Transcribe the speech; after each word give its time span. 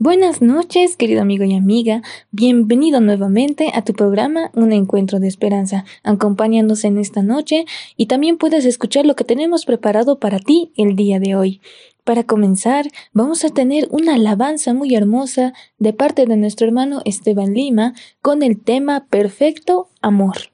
Buenas 0.00 0.42
noches, 0.42 0.96
querido 0.96 1.22
amigo 1.22 1.44
y 1.44 1.54
amiga. 1.54 2.02
Bienvenido 2.32 3.00
nuevamente 3.00 3.70
a 3.72 3.84
tu 3.84 3.92
programa 3.92 4.50
Un 4.52 4.72
Encuentro 4.72 5.20
de 5.20 5.28
Esperanza. 5.28 5.84
Acompáñanos 6.02 6.82
en 6.82 6.98
esta 6.98 7.22
noche 7.22 7.64
y 7.96 8.06
también 8.06 8.36
puedes 8.36 8.64
escuchar 8.64 9.06
lo 9.06 9.14
que 9.14 9.22
tenemos 9.22 9.64
preparado 9.64 10.18
para 10.18 10.40
ti 10.40 10.72
el 10.76 10.96
día 10.96 11.20
de 11.20 11.36
hoy. 11.36 11.60
Para 12.02 12.24
comenzar, 12.24 12.86
vamos 13.12 13.44
a 13.44 13.50
tener 13.50 13.86
una 13.88 14.16
alabanza 14.16 14.74
muy 14.74 14.96
hermosa 14.96 15.52
de 15.78 15.92
parte 15.92 16.26
de 16.26 16.38
nuestro 16.38 16.66
hermano 16.66 17.00
Esteban 17.04 17.54
Lima 17.54 17.94
con 18.20 18.42
el 18.42 18.60
tema 18.60 19.06
Perfecto 19.08 19.90
Amor. 20.02 20.50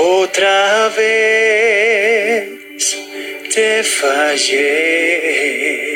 Otra 0.00 0.88
vez 0.96 2.48
te 3.54 3.82
fallé 3.82 5.87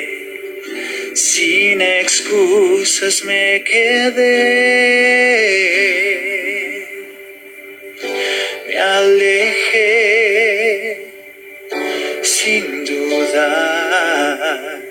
sin 1.15 1.81
excusas 1.81 3.25
me 3.25 3.63
quedé, 3.65 4.23
me 8.67 8.79
alejé 8.79 10.13
sin 12.23 12.85
duda, 12.85 14.83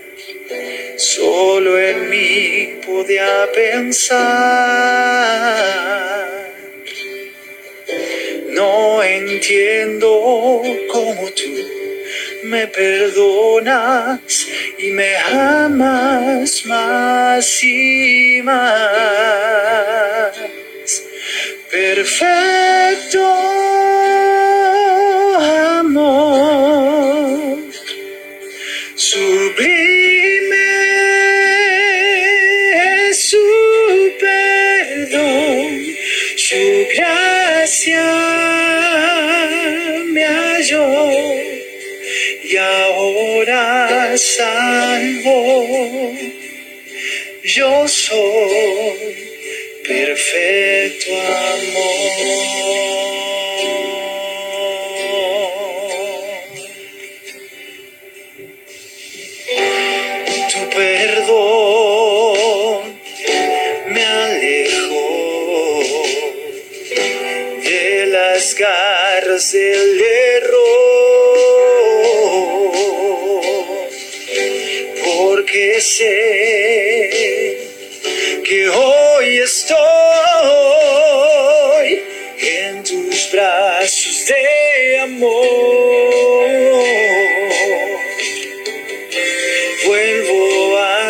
solo 0.98 1.80
en 1.80 2.10
mí 2.10 2.80
podía 2.86 3.50
pensar. 3.54 4.42
No 8.50 9.02
entiendo 9.04 10.62
cómo 10.92 11.30
tú 11.32 11.52
me 12.44 12.68
perdonas 12.68 14.51
y 14.82 14.92
me 14.92 15.16
amas 15.18 16.66
más 16.66 17.64
y 17.64 18.42
más. 18.44 18.62
Perfecto 21.70 22.71
Yo 47.54 47.86
soy 47.86 49.14
perfecto 49.84 51.12
amor. 51.12 52.61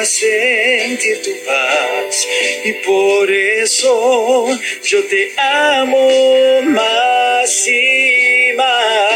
Sentir 0.05 1.21
tu 1.21 1.31
paz 1.45 2.27
y 2.63 2.73
por 2.85 3.31
eso 3.31 4.47
yo 4.83 5.03
te 5.05 5.33
amo 5.37 6.61
más 6.63 7.67
y 7.67 8.53
más. 8.55 9.10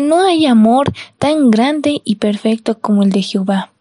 No 0.00 0.20
hay 0.20 0.46
amor 0.46 0.92
tan 1.18 1.50
grande 1.50 2.00
y 2.04 2.16
perfecto 2.16 2.78
como 2.78 3.02
el 3.02 3.10
de 3.10 3.22
Jehová. 3.22 3.72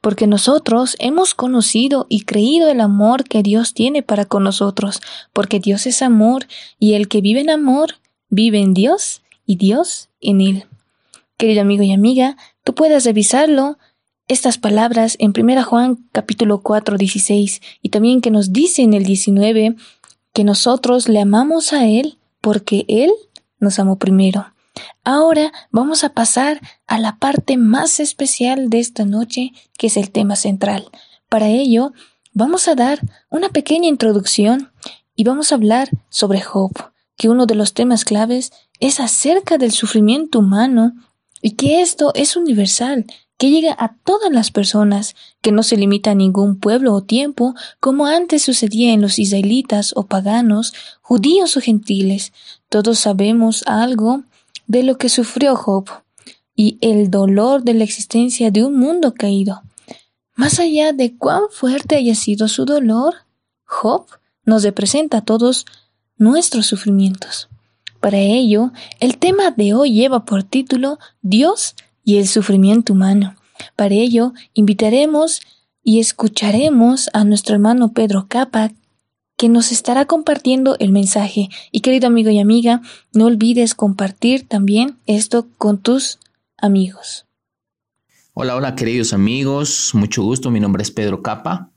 Porque 0.00 0.26
nosotros 0.26 0.96
hemos 1.00 1.34
conocido 1.34 2.06
y 2.08 2.20
creído 2.22 2.68
el 2.68 2.80
amor 2.80 3.24
que 3.24 3.42
Dios 3.42 3.74
tiene 3.74 4.02
para 4.02 4.24
con 4.24 4.44
nosotros, 4.44 5.00
porque 5.32 5.60
Dios 5.60 5.86
es 5.86 6.02
amor, 6.02 6.46
y 6.78 6.94
el 6.94 7.08
que 7.08 7.20
vive 7.20 7.40
en 7.40 7.50
amor, 7.50 7.96
vive 8.28 8.60
en 8.60 8.74
Dios 8.74 9.22
y 9.44 9.56
Dios 9.56 10.08
en 10.20 10.40
él. 10.40 10.66
Querido 11.36 11.62
amigo 11.62 11.82
y 11.82 11.92
amiga, 11.92 12.36
tú 12.64 12.74
puedes 12.74 13.04
revisarlo, 13.04 13.78
estas 14.28 14.58
palabras 14.58 15.16
en 15.20 15.32
1 15.36 15.64
Juan 15.64 16.06
capítulo 16.12 16.60
4, 16.60 16.98
16, 16.98 17.62
y 17.80 17.88
también 17.88 18.20
que 18.20 18.30
nos 18.30 18.52
dice 18.52 18.82
en 18.82 18.92
el 18.92 19.04
19 19.04 19.74
que 20.34 20.44
nosotros 20.44 21.08
le 21.08 21.20
amamos 21.20 21.72
a 21.72 21.86
Él 21.86 22.18
porque 22.40 22.84
Él 22.88 23.10
nos 23.58 23.78
amó 23.78 23.98
primero. 23.98 24.52
Ahora 25.04 25.52
vamos 25.70 26.04
a 26.04 26.10
pasar 26.10 26.60
a 26.86 26.98
la 26.98 27.18
parte 27.18 27.56
más 27.56 28.00
especial 28.00 28.70
de 28.70 28.80
esta 28.80 29.04
noche, 29.04 29.52
que 29.78 29.88
es 29.88 29.96
el 29.96 30.10
tema 30.10 30.36
central. 30.36 30.90
Para 31.28 31.48
ello, 31.48 31.92
vamos 32.32 32.68
a 32.68 32.74
dar 32.74 33.00
una 33.30 33.48
pequeña 33.48 33.88
introducción 33.88 34.70
y 35.14 35.24
vamos 35.24 35.50
a 35.50 35.56
hablar 35.56 35.90
sobre 36.08 36.40
Job, 36.40 36.72
que 37.16 37.28
uno 37.28 37.46
de 37.46 37.54
los 37.54 37.74
temas 37.74 38.04
claves 38.04 38.52
es 38.80 39.00
acerca 39.00 39.58
del 39.58 39.72
sufrimiento 39.72 40.38
humano 40.38 40.94
y 41.42 41.52
que 41.52 41.80
esto 41.80 42.12
es 42.14 42.36
universal, 42.36 43.06
que 43.38 43.50
llega 43.50 43.74
a 43.78 43.94
todas 44.04 44.32
las 44.32 44.50
personas, 44.50 45.14
que 45.40 45.52
no 45.52 45.62
se 45.62 45.76
limita 45.76 46.10
a 46.10 46.14
ningún 46.14 46.58
pueblo 46.58 46.92
o 46.92 47.04
tiempo, 47.04 47.54
como 47.78 48.06
antes 48.06 48.42
sucedía 48.42 48.92
en 48.92 49.00
los 49.00 49.18
israelitas 49.18 49.92
o 49.96 50.06
paganos, 50.06 50.74
judíos 51.02 51.56
o 51.56 51.60
gentiles. 51.60 52.32
Todos 52.68 52.98
sabemos 52.98 53.62
algo 53.66 54.24
de 54.68 54.84
lo 54.84 54.98
que 54.98 55.08
sufrió 55.08 55.56
Job 55.56 55.88
y 56.54 56.78
el 56.80 57.10
dolor 57.10 57.64
de 57.64 57.74
la 57.74 57.84
existencia 57.84 58.50
de 58.50 58.64
un 58.64 58.78
mundo 58.78 59.14
caído. 59.14 59.62
Más 60.36 60.60
allá 60.60 60.92
de 60.92 61.16
cuán 61.16 61.42
fuerte 61.50 61.96
haya 61.96 62.14
sido 62.14 62.46
su 62.46 62.64
dolor, 62.64 63.14
Job 63.64 64.06
nos 64.44 64.62
representa 64.62 65.18
a 65.18 65.24
todos 65.24 65.66
nuestros 66.16 66.66
sufrimientos. 66.66 67.48
Para 68.00 68.18
ello, 68.18 68.72
el 69.00 69.18
tema 69.18 69.50
de 69.50 69.74
hoy 69.74 69.92
lleva 69.92 70.24
por 70.24 70.44
título 70.44 70.98
Dios 71.22 71.74
y 72.04 72.18
el 72.18 72.28
sufrimiento 72.28 72.92
humano. 72.92 73.34
Para 73.74 73.94
ello, 73.94 74.32
invitaremos 74.54 75.40
y 75.82 76.00
escucharemos 76.00 77.10
a 77.12 77.24
nuestro 77.24 77.54
hermano 77.54 77.92
Pedro 77.92 78.26
Capa, 78.28 78.70
que 79.38 79.48
nos 79.48 79.72
estará 79.72 80.04
compartiendo 80.04 80.76
el 80.80 80.90
mensaje. 80.92 81.48
Y 81.70 81.80
querido 81.80 82.08
amigo 82.08 82.28
y 82.28 82.40
amiga, 82.40 82.82
no 83.14 83.26
olvides 83.26 83.74
compartir 83.74 84.46
también 84.46 84.98
esto 85.06 85.46
con 85.56 85.78
tus 85.78 86.18
amigos. 86.58 87.24
Hola, 88.34 88.56
hola 88.56 88.74
queridos 88.74 89.12
amigos, 89.12 89.92
mucho 89.94 90.22
gusto, 90.22 90.50
mi 90.50 90.60
nombre 90.60 90.82
es 90.82 90.90
Pedro 90.90 91.22
Capa. 91.22 91.70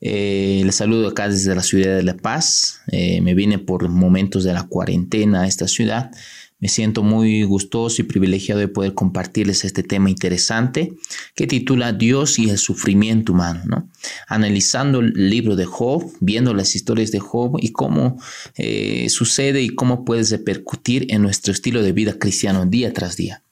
Eh, 0.00 0.60
les 0.64 0.76
saludo 0.76 1.08
acá 1.08 1.28
desde 1.28 1.54
la 1.54 1.62
ciudad 1.62 1.96
de 1.96 2.02
La 2.02 2.16
Paz. 2.16 2.80
Eh, 2.92 3.22
me 3.22 3.34
vine 3.34 3.58
por 3.58 3.88
momentos 3.88 4.44
de 4.44 4.52
la 4.52 4.64
cuarentena 4.64 5.42
a 5.42 5.46
esta 5.46 5.66
ciudad 5.68 6.10
me 6.58 6.68
siento 6.68 7.02
muy 7.02 7.42
gustoso 7.42 8.00
y 8.00 8.04
privilegiado 8.04 8.60
de 8.60 8.68
poder 8.68 8.94
compartirles 8.94 9.64
este 9.64 9.82
tema 9.82 10.08
interesante 10.08 10.94
que 11.34 11.46
titula 11.46 11.92
Dios 11.92 12.38
y 12.38 12.48
el 12.48 12.56
sufrimiento 12.56 13.32
humano, 13.32 13.62
¿no? 13.66 13.90
Analizando 14.26 15.00
el 15.00 15.12
libro 15.30 15.54
de 15.54 15.66
Job, 15.66 16.10
viendo 16.20 16.54
las 16.54 16.74
historias 16.74 17.10
de 17.10 17.20
Job 17.20 17.58
y 17.60 17.72
cómo 17.72 18.18
eh, 18.56 19.08
sucede 19.10 19.60
y 19.60 19.68
cómo 19.68 20.04
puede 20.04 20.24
repercutir 20.24 21.06
en 21.10 21.22
nuestro 21.22 21.52
estilo 21.52 21.82
de 21.82 21.92
vida 21.92 22.18
cristiano 22.18 22.64
día 22.64 22.92
tras 22.92 23.16
día. 23.16 23.42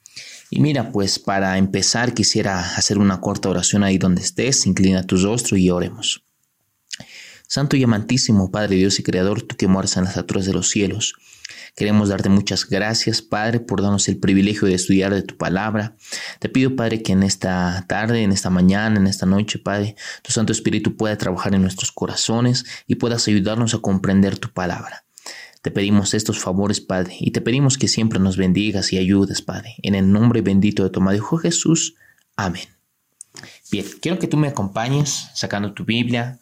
Y 0.49 0.61
mira, 0.61 0.91
pues 0.93 1.19
para 1.19 1.59
empezar 1.59 2.15
quisiera 2.15 2.61
hacer 2.77 2.99
una 2.99 3.21
corta 3.21 3.51
oración 3.51 3.83
ahí 3.83 3.99
donde 3.99 4.23
estés, 4.23 4.67
inclina 4.67 5.07
tu 5.07 5.17
rostro 5.19 5.57
y 5.57 5.69
oremos. 5.69 6.25
Santo 7.47 7.77
y 7.77 7.83
amantísimo 7.83 8.51
Padre 8.51 8.77
Dios 8.77 8.99
y 8.99 9.03
Creador, 9.03 9.43
tú 9.43 9.57
que 9.57 9.69
moras 9.69 9.97
en 9.97 10.05
las 10.05 10.17
alturas 10.17 10.47
de 10.47 10.55
los 10.55 10.71
cielos, 10.71 11.15
Queremos 11.75 12.09
darte 12.09 12.29
muchas 12.29 12.69
gracias, 12.69 13.21
Padre, 13.21 13.59
por 13.59 13.83
darnos 13.83 14.09
el 14.09 14.19
privilegio 14.19 14.69
de 14.69 14.75
estudiar 14.75 15.13
de 15.13 15.23
tu 15.23 15.37
palabra. 15.37 15.97
Te 16.39 16.49
pido, 16.49 16.77
Padre, 16.77 17.03
que 17.03 17.13
en 17.13 17.25
esta 17.25 17.85
tarde, 17.89 18.23
en 18.23 18.31
esta 18.31 18.49
mañana, 18.49 18.97
en 18.99 19.09
esta 19.09 19.27
noche, 19.27 19.59
Padre, 19.59 19.97
tu 20.23 20.31
Santo 20.31 20.53
Espíritu 20.53 20.97
pueda 20.97 21.19
trabajar 21.19 21.53
en 21.55 21.63
nuestros 21.63 21.91
corazones 21.91 22.65
y 22.87 22.95
puedas 22.95 23.27
ayudarnos 23.27 23.75
a 23.75 23.79
comprender 23.79 24.39
tu 24.39 24.51
palabra. 24.53 25.05
Te 25.63 25.73
pedimos 25.73 26.15
estos 26.15 26.39
favores, 26.39 26.81
Padre, 26.81 27.17
y 27.19 27.33
te 27.33 27.41
pedimos 27.41 27.77
que 27.77 27.89
siempre 27.89 28.21
nos 28.21 28.37
bendigas 28.37 28.93
y 28.93 28.99
ayudes, 28.99 29.43
Padre. 29.43 29.77
En 29.83 29.97
el 29.97 30.13
nombre 30.13 30.43
bendito 30.43 30.85
de 30.85 30.91
tu 30.91 31.11
Hijo 31.11 31.39
Jesús. 31.39 31.97
Amén. 32.37 32.69
Bien, 33.73 33.87
quiero 34.01 34.19
que 34.19 34.29
tú 34.29 34.37
me 34.37 34.47
acompañes 34.47 35.31
sacando 35.35 35.73
tu 35.73 35.85
Biblia 35.85 36.39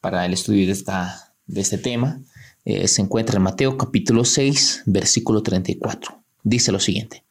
para 0.00 0.24
el 0.24 0.32
estudio 0.32 0.66
de, 0.66 0.72
esta, 0.72 1.34
de 1.46 1.60
este 1.60 1.76
tema. 1.76 2.20
Eh, 2.64 2.88
se 2.88 3.02
encuentra 3.02 3.36
en 3.36 3.42
Mateo 3.42 3.76
capítulo 3.76 4.24
6, 4.24 4.82
versículo 4.86 5.42
34. 5.42 6.22
Dice 6.42 6.72
lo 6.72 6.80
siguiente. 6.80 7.24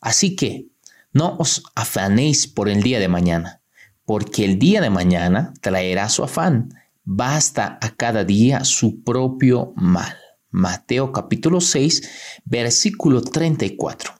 Así 0.00 0.36
que 0.36 0.66
no 1.12 1.36
os 1.38 1.62
afanéis 1.74 2.46
por 2.46 2.68
el 2.68 2.82
día 2.82 2.98
de 2.98 3.08
mañana, 3.08 3.60
porque 4.04 4.44
el 4.44 4.58
día 4.58 4.80
de 4.80 4.90
mañana 4.90 5.54
traerá 5.60 6.08
su 6.08 6.24
afán. 6.24 6.74
Basta 7.04 7.78
a 7.80 7.90
cada 7.90 8.24
día 8.24 8.64
su 8.64 9.02
propio 9.02 9.72
mal. 9.76 10.16
Mateo 10.50 11.12
capítulo 11.12 11.60
6, 11.60 12.42
versículo 12.44 13.22
34. 13.22 14.12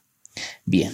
Bien, 0.65 0.93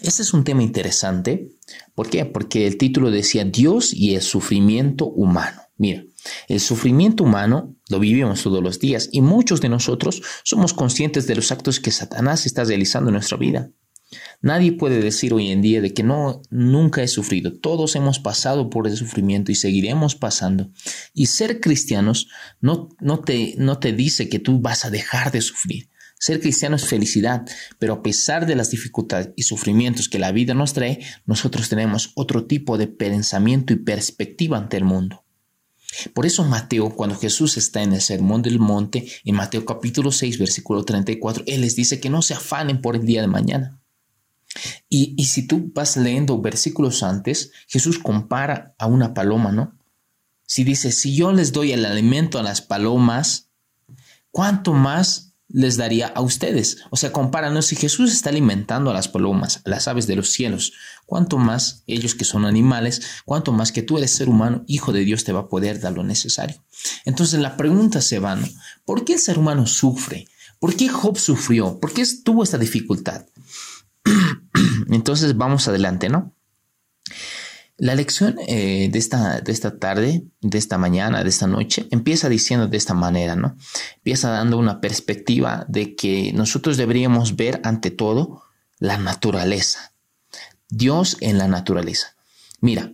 este 0.00 0.22
es 0.22 0.32
un 0.32 0.44
tema 0.44 0.62
interesante. 0.62 1.50
¿Por 1.94 2.08
qué? 2.08 2.24
Porque 2.24 2.66
el 2.66 2.78
título 2.78 3.10
decía 3.10 3.44
Dios 3.44 3.92
y 3.92 4.14
el 4.14 4.22
sufrimiento 4.22 5.06
humano. 5.06 5.62
Mira, 5.76 6.04
el 6.48 6.60
sufrimiento 6.60 7.24
humano 7.24 7.76
lo 7.88 7.98
vivimos 7.98 8.42
todos 8.42 8.62
los 8.62 8.78
días 8.78 9.08
y 9.12 9.20
muchos 9.20 9.60
de 9.60 9.68
nosotros 9.68 10.22
somos 10.44 10.74
conscientes 10.74 11.26
de 11.26 11.36
los 11.36 11.50
actos 11.52 11.80
que 11.80 11.90
Satanás 11.90 12.46
está 12.46 12.64
realizando 12.64 13.10
en 13.10 13.14
nuestra 13.14 13.36
vida. 13.36 13.70
Nadie 14.42 14.72
puede 14.72 15.00
decir 15.00 15.32
hoy 15.32 15.50
en 15.50 15.62
día 15.62 15.80
de 15.80 15.94
que 15.94 16.02
no, 16.02 16.42
nunca 16.50 17.02
he 17.02 17.08
sufrido. 17.08 17.52
Todos 17.52 17.94
hemos 17.94 18.18
pasado 18.18 18.68
por 18.68 18.88
el 18.88 18.96
sufrimiento 18.96 19.52
y 19.52 19.54
seguiremos 19.54 20.16
pasando. 20.16 20.70
Y 21.14 21.26
ser 21.26 21.60
cristianos 21.60 22.28
no, 22.60 22.88
no, 23.00 23.20
te, 23.20 23.54
no 23.58 23.78
te 23.78 23.92
dice 23.92 24.28
que 24.28 24.40
tú 24.40 24.60
vas 24.60 24.84
a 24.84 24.90
dejar 24.90 25.30
de 25.30 25.40
sufrir. 25.42 25.90
Ser 26.18 26.40
cristiano 26.40 26.76
es 26.76 26.86
felicidad, 26.86 27.46
pero 27.78 27.94
a 27.94 28.02
pesar 28.02 28.44
de 28.46 28.56
las 28.56 28.70
dificultades 28.70 29.30
y 29.36 29.44
sufrimientos 29.44 30.08
que 30.08 30.18
la 30.18 30.32
vida 30.32 30.52
nos 30.52 30.74
trae, 30.74 31.00
nosotros 31.24 31.68
tenemos 31.68 32.12
otro 32.14 32.46
tipo 32.46 32.76
de 32.76 32.88
pensamiento 32.88 33.72
y 33.72 33.76
perspectiva 33.76 34.58
ante 34.58 34.76
el 34.76 34.84
mundo. 34.84 35.24
Por 36.14 36.26
eso 36.26 36.44
Mateo, 36.44 36.90
cuando 36.90 37.18
Jesús 37.18 37.56
está 37.56 37.82
en 37.82 37.92
el 37.92 38.00
Sermón 38.00 38.42
del 38.42 38.58
Monte, 38.58 39.10
en 39.24 39.34
Mateo 39.34 39.64
capítulo 39.64 40.12
6, 40.12 40.38
versículo 40.38 40.84
34, 40.84 41.44
Él 41.46 41.62
les 41.62 41.76
dice 41.76 42.00
que 42.00 42.10
no 42.10 42.22
se 42.22 42.34
afanen 42.34 42.80
por 42.80 42.96
el 42.96 43.04
día 43.04 43.20
de 43.20 43.26
mañana. 43.26 43.80
Y, 44.88 45.14
y 45.16 45.26
si 45.26 45.46
tú 45.46 45.70
vas 45.74 45.96
leyendo 45.96 46.40
versículos 46.40 47.02
antes, 47.02 47.52
Jesús 47.68 47.98
compara 47.98 48.74
a 48.78 48.86
una 48.86 49.14
paloma, 49.14 49.52
¿no? 49.52 49.76
Si 50.46 50.64
dice, 50.64 50.90
si 50.90 51.14
yo 51.14 51.32
les 51.32 51.52
doy 51.52 51.72
el 51.72 51.84
alimento 51.84 52.38
a 52.38 52.42
las 52.42 52.60
palomas, 52.60 53.50
¿cuánto 54.32 54.72
más 54.72 55.29
les 55.52 55.76
daría 55.76 56.08
a 56.08 56.20
ustedes. 56.20 56.78
O 56.90 56.96
sea, 56.96 57.12
compáranos, 57.12 57.66
si 57.66 57.76
Jesús 57.76 58.12
está 58.12 58.30
alimentando 58.30 58.90
a 58.90 58.94
las 58.94 59.08
palomas, 59.08 59.62
a 59.64 59.70
las 59.70 59.88
aves 59.88 60.06
de 60.06 60.16
los 60.16 60.30
cielos, 60.30 60.72
cuánto 61.06 61.38
más 61.38 61.82
ellos 61.86 62.14
que 62.14 62.24
son 62.24 62.44
animales, 62.44 63.02
cuánto 63.24 63.52
más 63.52 63.72
que 63.72 63.82
tú 63.82 63.98
eres 63.98 64.12
ser 64.12 64.28
humano, 64.28 64.64
hijo 64.66 64.92
de 64.92 65.04
Dios, 65.04 65.24
te 65.24 65.32
va 65.32 65.40
a 65.40 65.48
poder 65.48 65.80
dar 65.80 65.92
lo 65.92 66.04
necesario. 66.04 66.62
Entonces 67.04 67.40
la 67.40 67.56
pregunta 67.56 68.00
se 68.00 68.18
va, 68.18 68.36
¿no? 68.36 68.46
¿Por 68.84 69.04
qué 69.04 69.14
el 69.14 69.18
ser 69.18 69.38
humano 69.38 69.66
sufre? 69.66 70.28
¿Por 70.58 70.76
qué 70.76 70.88
Job 70.88 71.18
sufrió? 71.18 71.80
¿Por 71.80 71.92
qué 71.92 72.04
tuvo 72.24 72.44
esta 72.44 72.58
dificultad? 72.58 73.26
Entonces 74.88 75.36
vamos 75.36 75.68
adelante, 75.68 76.08
¿no? 76.08 76.34
La 77.80 77.94
lección 77.94 78.36
eh, 78.46 78.90
de, 78.92 78.98
esta, 78.98 79.40
de 79.40 79.52
esta 79.52 79.78
tarde, 79.78 80.24
de 80.42 80.58
esta 80.58 80.76
mañana, 80.76 81.22
de 81.24 81.30
esta 81.30 81.46
noche, 81.46 81.88
empieza 81.90 82.28
diciendo 82.28 82.68
de 82.68 82.76
esta 82.76 82.92
manera, 82.92 83.36
¿no? 83.36 83.56
Empieza 83.96 84.28
dando 84.28 84.58
una 84.58 84.82
perspectiva 84.82 85.64
de 85.66 85.96
que 85.96 86.34
nosotros 86.34 86.76
deberíamos 86.76 87.36
ver 87.36 87.58
ante 87.64 87.90
todo 87.90 88.42
la 88.78 88.98
naturaleza. 88.98 89.94
Dios 90.68 91.16
en 91.20 91.38
la 91.38 91.48
naturaleza. 91.48 92.16
Mira, 92.60 92.92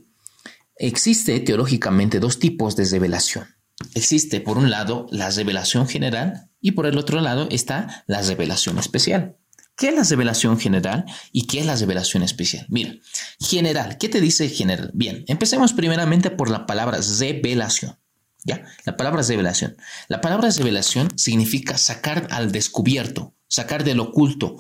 existe 0.77 1.41
teológicamente 1.41 2.21
dos 2.21 2.39
tipos 2.39 2.77
de 2.77 2.85
revelación. 2.85 3.49
Existe 3.95 4.41
por 4.41 4.57
un 4.57 4.71
lado 4.71 5.09
la 5.11 5.31
revelación 5.31 5.89
general 5.89 6.49
y 6.61 6.73
por 6.73 6.87
el 6.87 6.97
otro 6.97 7.21
lado 7.21 7.49
está 7.51 8.05
la 8.07 8.23
revelación 8.23 8.79
especial. 8.79 9.37
¿Qué 9.77 9.89
es 9.89 9.95
la 9.95 10.05
revelación 10.05 10.59
general 10.59 11.05
y 11.33 11.47
qué 11.47 11.61
es 11.61 11.67
la 11.67 11.77
revelación 11.77 12.23
especial? 12.23 12.67
Mira, 12.71 12.95
general, 13.39 13.99
¿qué 13.99 14.09
te 14.09 14.23
dice 14.23 14.49
general? 14.49 14.91
Bien, 14.95 15.25
empecemos 15.29 15.75
primeramente 15.75 16.31
por 16.31 16.49
la 16.49 16.67
palabra 16.67 16.99
revelación. 17.19 17.99
¿Ya? 18.45 18.65
La 18.85 18.97
palabra 18.97 19.23
revelación. 19.23 19.77
La 20.09 20.21
palabra 20.21 20.49
revelación 20.51 21.19
significa 21.19 21.77
sacar 21.79 22.29
al 22.31 22.53
descubierto, 22.53 23.35
sacar 23.49 23.83
del 23.83 23.99
oculto, 23.99 24.57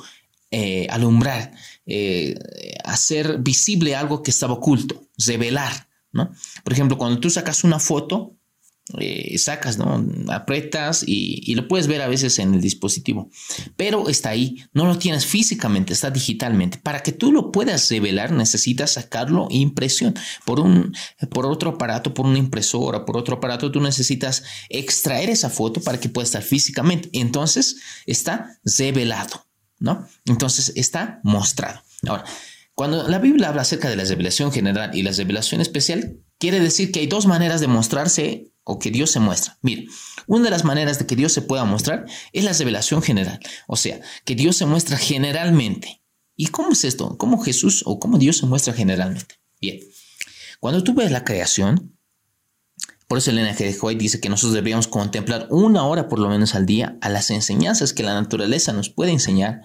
eh, 0.50 0.88
alumbrar, 0.90 1.52
eh, 1.86 2.34
hacer 2.84 3.38
visible 3.38 3.94
algo 3.94 4.22
que 4.22 4.32
estaba 4.32 4.54
oculto, 4.54 5.08
revelar, 5.18 5.88
¿no? 6.12 6.32
Por 6.64 6.72
ejemplo, 6.72 6.98
cuando 6.98 7.20
tú 7.20 7.30
sacas 7.30 7.62
una 7.62 7.78
foto, 7.78 8.35
eh, 8.98 9.36
sacas, 9.38 9.78
¿no? 9.78 10.06
Apretas 10.28 11.02
y, 11.04 11.54
lo 11.56 11.66
puedes 11.66 11.88
ver 11.88 12.02
a 12.02 12.08
veces 12.08 12.38
en 12.38 12.54
el 12.54 12.60
dispositivo, 12.60 13.30
pero 13.76 14.08
está 14.08 14.28
ahí, 14.28 14.62
no 14.72 14.86
lo 14.86 14.96
tienes 14.96 15.26
físicamente, 15.26 15.92
está 15.92 16.10
digitalmente. 16.10 16.78
Para 16.78 17.00
que 17.00 17.10
tú 17.10 17.32
lo 17.32 17.50
puedas 17.50 17.90
revelar, 17.90 18.30
necesitas 18.30 18.92
sacarlo 18.92 19.48
impresión 19.50 20.14
por 20.44 20.60
un, 20.60 20.94
por 21.30 21.46
otro 21.46 21.70
aparato, 21.70 22.14
por 22.14 22.26
una 22.26 22.38
impresora, 22.38 23.04
por 23.04 23.16
otro 23.16 23.36
aparato, 23.36 23.72
tú 23.72 23.80
necesitas 23.80 24.44
extraer 24.68 25.30
esa 25.30 25.50
foto 25.50 25.80
para 25.80 25.98
que 25.98 26.08
pueda 26.08 26.24
estar 26.24 26.42
físicamente. 26.42 27.10
Entonces 27.12 27.78
está 28.06 28.56
revelado, 28.64 29.46
¿no? 29.80 30.06
Entonces 30.26 30.72
está 30.76 31.20
mostrado. 31.24 31.82
Ahora, 32.06 32.24
cuando 32.76 33.08
la 33.08 33.18
Biblia 33.18 33.48
habla 33.48 33.62
acerca 33.62 33.88
de 33.88 33.96
la 33.96 34.04
revelación 34.04 34.52
general 34.52 34.94
y 34.94 35.02
la 35.02 35.10
revelación 35.10 35.60
especial, 35.60 36.20
quiere 36.38 36.60
decir 36.60 36.92
que 36.92 37.00
hay 37.00 37.08
dos 37.08 37.26
maneras 37.26 37.60
de 37.60 37.66
mostrarse 37.66 38.52
o 38.68 38.80
que 38.80 38.90
Dios 38.90 39.12
se 39.12 39.20
muestra. 39.20 39.58
Mire, 39.62 39.86
una 40.26 40.44
de 40.44 40.50
las 40.50 40.64
maneras 40.64 40.98
de 40.98 41.06
que 41.06 41.14
Dios 41.14 41.32
se 41.32 41.40
pueda 41.40 41.64
mostrar 41.64 42.04
es 42.32 42.44
la 42.44 42.52
revelación 42.52 43.00
general, 43.00 43.38
o 43.68 43.76
sea, 43.76 44.00
que 44.24 44.34
Dios 44.34 44.56
se 44.56 44.66
muestra 44.66 44.98
generalmente. 44.98 46.02
¿Y 46.34 46.48
cómo 46.48 46.72
es 46.72 46.84
esto? 46.84 47.16
¿Cómo 47.16 47.38
Jesús 47.38 47.84
o 47.86 48.00
cómo 48.00 48.18
Dios 48.18 48.38
se 48.38 48.46
muestra 48.46 48.74
generalmente? 48.74 49.36
Bien, 49.60 49.78
cuando 50.58 50.82
tú 50.82 50.94
ves 50.94 51.12
la 51.12 51.22
creación, 51.22 51.96
por 53.06 53.18
eso 53.18 53.30
Elena 53.30 53.54
G. 53.54 53.78
White 53.80 54.02
dice 54.02 54.20
que 54.20 54.28
nosotros 54.28 54.54
deberíamos 54.54 54.88
contemplar 54.88 55.46
una 55.50 55.84
hora 55.84 56.08
por 56.08 56.18
lo 56.18 56.28
menos 56.28 56.56
al 56.56 56.66
día 56.66 56.98
a 57.00 57.08
las 57.08 57.30
enseñanzas 57.30 57.92
que 57.92 58.02
la 58.02 58.14
naturaleza 58.14 58.72
nos 58.72 58.90
puede 58.90 59.12
enseñar, 59.12 59.62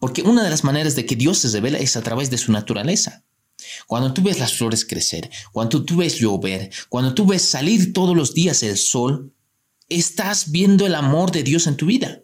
porque 0.00 0.22
una 0.22 0.42
de 0.42 0.50
las 0.50 0.64
maneras 0.64 0.96
de 0.96 1.06
que 1.06 1.14
Dios 1.14 1.38
se 1.38 1.48
revela 1.48 1.78
es 1.78 1.96
a 1.96 2.02
través 2.02 2.28
de 2.28 2.38
su 2.38 2.50
naturaleza. 2.50 3.24
Cuando 3.86 4.12
tú 4.12 4.22
ves 4.22 4.38
las 4.38 4.54
flores 4.54 4.84
crecer, 4.84 5.30
cuando 5.52 5.84
tú 5.84 5.96
ves 5.96 6.18
llover, 6.18 6.70
cuando 6.88 7.14
tú 7.14 7.26
ves 7.26 7.42
salir 7.42 7.92
todos 7.92 8.16
los 8.16 8.34
días 8.34 8.62
el 8.62 8.76
sol, 8.76 9.32
estás 9.88 10.50
viendo 10.50 10.86
el 10.86 10.94
amor 10.94 11.30
de 11.30 11.42
Dios 11.42 11.66
en 11.66 11.76
tu 11.76 11.86
vida. 11.86 12.22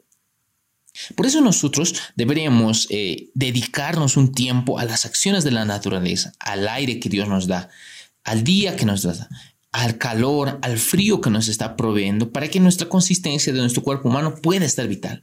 Por 1.14 1.26
eso 1.26 1.40
nosotros 1.40 1.94
deberíamos 2.16 2.86
eh, 2.90 3.30
dedicarnos 3.34 4.16
un 4.16 4.32
tiempo 4.32 4.78
a 4.78 4.84
las 4.84 5.04
acciones 5.04 5.44
de 5.44 5.52
la 5.52 5.64
naturaleza, 5.64 6.32
al 6.40 6.66
aire 6.68 6.98
que 6.98 7.08
Dios 7.08 7.28
nos 7.28 7.46
da, 7.46 7.68
al 8.24 8.42
día 8.42 8.74
que 8.74 8.84
nos 8.84 9.02
da, 9.02 9.28
al 9.70 9.98
calor, 9.98 10.58
al 10.62 10.78
frío 10.78 11.20
que 11.20 11.30
nos 11.30 11.48
está 11.48 11.76
proveyendo, 11.76 12.32
para 12.32 12.48
que 12.48 12.58
nuestra 12.58 12.88
consistencia 12.88 13.52
de 13.52 13.60
nuestro 13.60 13.82
cuerpo 13.82 14.08
humano 14.08 14.34
pueda 14.34 14.64
estar 14.64 14.88
vital, 14.88 15.22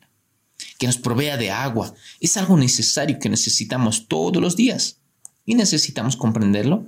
que 0.78 0.88
nos 0.88 0.98
provea 0.98 1.36
de 1.36 1.52
agua. 1.52 1.94
Es 2.22 2.38
algo 2.38 2.56
necesario 2.58 3.20
que 3.20 3.30
necesitamos 3.30 4.08
todos 4.08 4.42
los 4.42 4.56
días 4.56 5.00
y 5.46 5.56
necesitamos 5.56 6.18
comprenderlo 6.18 6.88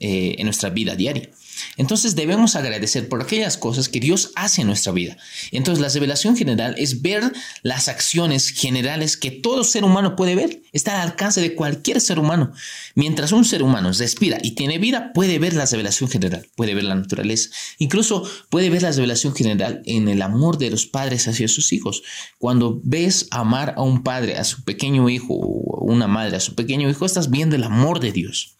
eh, 0.00 0.36
en 0.38 0.44
nuestra 0.46 0.70
vida 0.70 0.96
diaria. 0.96 1.30
Entonces 1.76 2.14
debemos 2.16 2.56
agradecer 2.56 3.08
por 3.08 3.22
aquellas 3.22 3.56
cosas 3.56 3.88
que 3.88 4.00
Dios 4.00 4.32
hace 4.34 4.62
en 4.62 4.66
nuestra 4.66 4.92
vida. 4.92 5.16
Entonces 5.52 5.80
la 5.80 5.88
revelación 5.88 6.36
general 6.36 6.74
es 6.78 7.02
ver 7.02 7.32
las 7.62 7.88
acciones 7.88 8.50
generales 8.50 9.16
que 9.16 9.30
todo 9.30 9.64
ser 9.64 9.84
humano 9.84 10.16
puede 10.16 10.34
ver. 10.34 10.62
Está 10.72 11.00
al 11.00 11.10
alcance 11.10 11.40
de 11.40 11.54
cualquier 11.54 12.00
ser 12.00 12.18
humano. 12.18 12.52
Mientras 12.94 13.32
un 13.32 13.44
ser 13.44 13.62
humano 13.62 13.92
respira 13.92 14.38
y 14.42 14.52
tiene 14.52 14.78
vida, 14.78 15.12
puede 15.12 15.38
ver 15.38 15.54
la 15.54 15.66
revelación 15.66 16.10
general, 16.10 16.46
puede 16.56 16.74
ver 16.74 16.84
la 16.84 16.94
naturaleza. 16.94 17.50
Incluso 17.78 18.28
puede 18.50 18.70
ver 18.70 18.82
la 18.82 18.92
revelación 18.92 19.34
general 19.34 19.82
en 19.86 20.08
el 20.08 20.22
amor 20.22 20.58
de 20.58 20.70
los 20.70 20.86
padres 20.86 21.28
hacia 21.28 21.48
sus 21.48 21.72
hijos. 21.72 22.02
Cuando 22.38 22.80
ves 22.82 23.28
amar 23.30 23.74
a 23.76 23.82
un 23.82 24.02
padre, 24.02 24.36
a 24.36 24.44
su 24.44 24.64
pequeño 24.64 25.08
hijo, 25.08 25.34
o 25.34 25.84
una 25.84 26.08
madre, 26.08 26.36
a 26.36 26.40
su 26.40 26.54
pequeño 26.54 26.90
hijo, 26.90 27.06
estás 27.06 27.30
viendo 27.30 27.56
el 27.56 27.64
amor 27.64 28.00
de 28.00 28.12
Dios. 28.12 28.58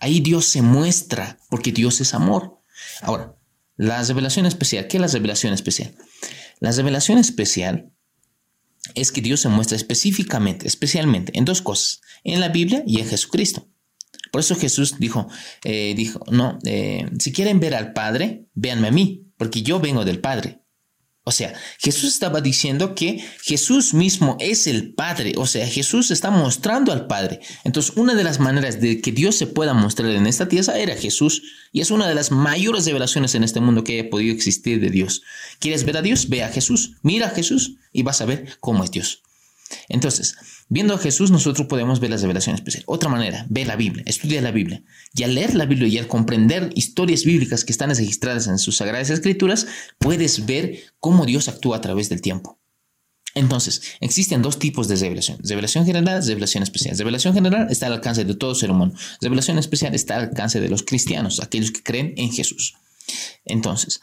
Ahí 0.00 0.20
Dios 0.20 0.46
se 0.46 0.62
muestra 0.62 1.38
porque 1.50 1.72
Dios 1.72 2.00
es 2.00 2.14
amor. 2.14 2.60
Ahora, 3.02 3.36
la 3.76 4.02
revelación 4.02 4.46
especial. 4.46 4.88
¿Qué 4.88 4.96
es 4.96 5.00
la 5.00 5.06
revelación 5.06 5.52
especial? 5.52 5.94
La 6.60 6.72
revelación 6.72 7.18
especial 7.18 7.92
es 8.94 9.12
que 9.12 9.20
Dios 9.20 9.40
se 9.40 9.48
muestra 9.48 9.76
específicamente, 9.76 10.66
especialmente 10.66 11.36
en 11.38 11.44
dos 11.44 11.62
cosas, 11.62 12.00
en 12.24 12.40
la 12.40 12.48
Biblia 12.48 12.82
y 12.86 13.00
en 13.00 13.08
Jesucristo. 13.08 13.68
Por 14.32 14.40
eso 14.40 14.54
Jesús 14.56 14.98
dijo, 14.98 15.28
eh, 15.64 15.94
dijo, 15.96 16.20
no, 16.30 16.58
eh, 16.64 17.08
si 17.18 17.32
quieren 17.32 17.60
ver 17.60 17.74
al 17.74 17.92
Padre, 17.92 18.46
véanme 18.54 18.88
a 18.88 18.92
mí, 18.92 19.30
porque 19.36 19.62
yo 19.62 19.80
vengo 19.80 20.04
del 20.04 20.20
Padre. 20.20 20.60
O 21.28 21.30
sea, 21.30 21.52
Jesús 21.76 22.14
estaba 22.14 22.40
diciendo 22.40 22.94
que 22.94 23.22
Jesús 23.42 23.92
mismo 23.92 24.38
es 24.40 24.66
el 24.66 24.94
Padre. 24.94 25.34
O 25.36 25.46
sea, 25.46 25.68
Jesús 25.68 26.10
está 26.10 26.30
mostrando 26.30 26.90
al 26.90 27.06
Padre. 27.06 27.40
Entonces, 27.64 27.94
una 27.96 28.14
de 28.14 28.24
las 28.24 28.40
maneras 28.40 28.80
de 28.80 29.02
que 29.02 29.12
Dios 29.12 29.36
se 29.36 29.46
pueda 29.46 29.74
mostrar 29.74 30.10
en 30.12 30.26
esta 30.26 30.48
tierra 30.48 30.78
era 30.78 30.96
Jesús. 30.96 31.42
Y 31.70 31.82
es 31.82 31.90
una 31.90 32.08
de 32.08 32.14
las 32.14 32.30
mayores 32.30 32.86
revelaciones 32.86 33.34
en 33.34 33.44
este 33.44 33.60
mundo 33.60 33.84
que 33.84 34.00
haya 34.00 34.08
podido 34.08 34.34
existir 34.34 34.80
de 34.80 34.88
Dios. 34.88 35.20
¿Quieres 35.58 35.84
ver 35.84 35.98
a 35.98 36.02
Dios? 36.02 36.30
Ve 36.30 36.44
a 36.44 36.48
Jesús. 36.48 36.92
Mira 37.02 37.26
a 37.26 37.30
Jesús 37.30 37.74
y 37.92 38.04
vas 38.04 38.22
a 38.22 38.24
ver 38.24 38.56
cómo 38.60 38.82
es 38.82 38.90
Dios. 38.90 39.22
Entonces, 39.90 40.34
viendo 40.68 40.94
a 40.94 40.98
Jesús, 40.98 41.30
nosotros 41.30 41.66
podemos 41.66 42.00
ver 42.00 42.10
la 42.10 42.16
revelación 42.16 42.54
especial. 42.54 42.84
Otra 42.86 43.08
manera, 43.08 43.46
ve 43.48 43.64
la 43.64 43.76
Biblia, 43.76 44.04
estudia 44.06 44.40
la 44.40 44.50
Biblia. 44.50 44.82
Y 45.14 45.22
al 45.22 45.34
leer 45.34 45.54
la 45.54 45.66
Biblia 45.66 45.88
y 45.88 45.98
al 45.98 46.06
comprender 46.06 46.70
historias 46.74 47.24
bíblicas 47.24 47.64
que 47.64 47.72
están 47.72 47.90
registradas 47.90 48.46
en 48.46 48.58
sus 48.58 48.76
sagradas 48.76 49.10
escrituras, 49.10 49.66
puedes 49.98 50.46
ver 50.46 50.80
cómo 51.00 51.26
Dios 51.26 51.48
actúa 51.48 51.78
a 51.78 51.80
través 51.80 52.08
del 52.08 52.20
tiempo. 52.20 52.58
Entonces, 53.34 53.82
existen 54.00 54.42
dos 54.42 54.58
tipos 54.58 54.88
de 54.88 54.96
revelación. 54.96 55.38
Revelación 55.42 55.86
general, 55.86 56.26
revelación 56.26 56.62
especial. 56.62 56.96
Revelación 56.96 57.34
general 57.34 57.68
está 57.70 57.86
al 57.86 57.92
alcance 57.92 58.24
de 58.24 58.34
todo 58.34 58.54
ser 58.54 58.70
humano. 58.70 58.92
Revelación 59.20 59.58
especial 59.58 59.94
está 59.94 60.16
al 60.16 60.28
alcance 60.30 60.60
de 60.60 60.68
los 60.68 60.82
cristianos, 60.82 61.40
aquellos 61.40 61.70
que 61.70 61.82
creen 61.82 62.14
en 62.16 62.32
Jesús. 62.32 62.74
Entonces, 63.44 64.00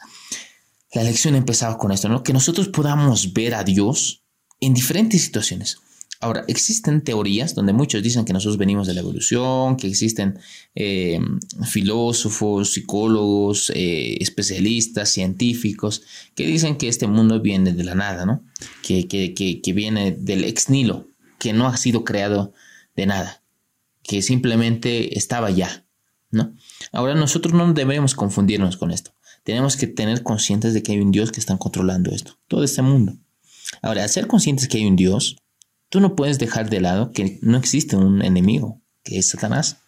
la 0.92 1.02
lección 1.02 1.34
empezaba 1.34 1.76
con 1.76 1.92
esto, 1.92 2.08
¿no? 2.08 2.22
Que 2.22 2.32
nosotros 2.32 2.68
podamos 2.68 3.34
ver 3.34 3.54
a 3.54 3.64
Dios 3.64 4.22
en 4.60 4.72
diferentes 4.72 5.22
situaciones. 5.22 5.78
Ahora, 6.20 6.44
existen 6.48 7.02
teorías 7.02 7.54
donde 7.54 7.72
muchos 7.72 8.02
dicen 8.02 8.24
que 8.24 8.32
nosotros 8.32 8.56
venimos 8.56 8.86
de 8.86 8.94
la 8.94 9.00
evolución, 9.00 9.76
que 9.76 9.86
existen 9.86 10.38
eh, 10.74 11.20
filósofos, 11.64 12.72
psicólogos, 12.72 13.70
eh, 13.74 14.16
especialistas, 14.20 15.10
científicos, 15.10 16.02
que 16.34 16.46
dicen 16.46 16.76
que 16.76 16.88
este 16.88 17.06
mundo 17.06 17.40
viene 17.40 17.72
de 17.72 17.84
la 17.84 17.94
nada, 17.94 18.24
¿no? 18.24 18.42
Que, 18.82 19.06
que 19.06 19.72
viene 19.72 20.12
del 20.12 20.44
ex 20.44 20.70
nilo, 20.70 21.08
que 21.38 21.52
no 21.52 21.68
ha 21.68 21.76
sido 21.76 22.04
creado 22.04 22.52
de 22.96 23.06
nada, 23.06 23.42
que 24.02 24.22
simplemente 24.22 25.18
estaba 25.18 25.50
ya, 25.50 25.86
¿no? 26.30 26.54
Ahora 26.92 27.14
nosotros 27.14 27.52
no 27.52 27.72
debemos 27.72 28.14
confundirnos 28.14 28.76
con 28.76 28.90
esto. 28.90 29.12
Tenemos 29.44 29.76
que 29.76 29.86
tener 29.86 30.22
conscientes 30.22 30.74
de 30.74 30.82
que 30.82 30.92
hay 30.92 30.98
un 30.98 31.12
Dios 31.12 31.30
que 31.30 31.40
está 31.40 31.56
controlando 31.56 32.10
esto, 32.10 32.38
todo 32.48 32.64
este 32.64 32.82
mundo. 32.82 33.16
Ahora, 33.82 34.02
al 34.02 34.08
ser 34.08 34.26
conscientes 34.26 34.66
que 34.66 34.78
hay 34.78 34.86
un 34.86 34.96
Dios, 34.96 35.36
tú 35.96 36.00
no 36.02 36.14
puedes 36.14 36.38
dejar 36.38 36.68
de 36.68 36.82
lado 36.82 37.10
que 37.10 37.38
no 37.40 37.56
existe 37.56 37.96
un 37.96 38.20
enemigo, 38.20 38.82
que 39.02 39.16
es 39.16 39.30
Satanás. 39.30 39.78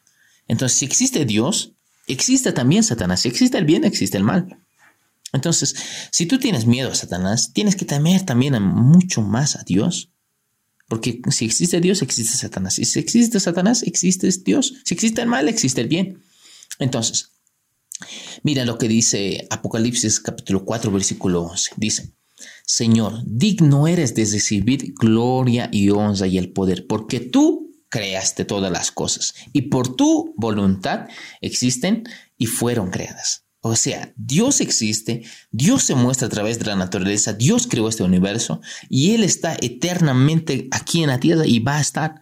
Entonces, 0.46 0.78
si 0.78 0.86
existe 0.86 1.26
Dios, 1.26 1.74
existe 2.06 2.50
también 2.52 2.82
Satanás. 2.82 3.20
Si 3.20 3.28
existe 3.28 3.58
el 3.58 3.66
bien, 3.66 3.84
existe 3.84 4.16
el 4.16 4.24
mal. 4.24 4.58
Entonces, 5.34 5.74
si 6.10 6.24
tú 6.24 6.38
tienes 6.38 6.64
miedo 6.64 6.90
a 6.90 6.94
Satanás, 6.94 7.52
tienes 7.52 7.76
que 7.76 7.84
temer 7.84 8.22
también 8.24 8.54
mucho 8.62 9.20
más 9.20 9.56
a 9.56 9.64
Dios. 9.64 10.08
Porque 10.88 11.20
si 11.28 11.44
existe 11.44 11.78
Dios, 11.82 12.00
existe 12.00 12.38
Satanás. 12.38 12.78
Y 12.78 12.86
si 12.86 13.00
existe 13.00 13.38
Satanás, 13.38 13.82
existe 13.82 14.30
Dios. 14.42 14.72
Si 14.86 14.94
existe 14.94 15.20
el 15.20 15.28
mal, 15.28 15.46
existe 15.46 15.82
el 15.82 15.88
bien. 15.88 16.22
Entonces, 16.78 17.32
mira 18.42 18.64
lo 18.64 18.78
que 18.78 18.88
dice 18.88 19.46
Apocalipsis 19.50 20.20
capítulo 20.20 20.64
4, 20.64 20.90
versículo 20.90 21.42
11. 21.42 21.72
Dice, 21.76 22.14
Señor, 22.70 23.22
digno 23.24 23.88
eres 23.88 24.14
de 24.14 24.26
recibir 24.26 24.92
gloria 24.92 25.70
y 25.72 25.88
honra 25.88 26.26
y 26.26 26.36
el 26.36 26.52
poder, 26.52 26.86
porque 26.86 27.18
tú 27.18 27.72
creaste 27.88 28.44
todas 28.44 28.70
las 28.70 28.92
cosas 28.92 29.34
y 29.54 29.62
por 29.62 29.96
tu 29.96 30.34
voluntad 30.36 31.06
existen 31.40 32.04
y 32.36 32.44
fueron 32.44 32.90
creadas. 32.90 33.46
O 33.62 33.74
sea, 33.74 34.12
Dios 34.16 34.60
existe, 34.60 35.22
Dios 35.50 35.84
se 35.84 35.94
muestra 35.94 36.26
a 36.26 36.30
través 36.30 36.58
de 36.58 36.66
la 36.66 36.76
naturaleza, 36.76 37.32
Dios 37.32 37.66
creó 37.66 37.88
este 37.88 38.02
universo 38.02 38.60
y 38.90 39.14
Él 39.14 39.24
está 39.24 39.56
eternamente 39.62 40.68
aquí 40.70 41.02
en 41.02 41.08
la 41.08 41.20
tierra 41.20 41.46
y 41.46 41.60
va 41.60 41.78
a 41.78 41.80
estar. 41.80 42.20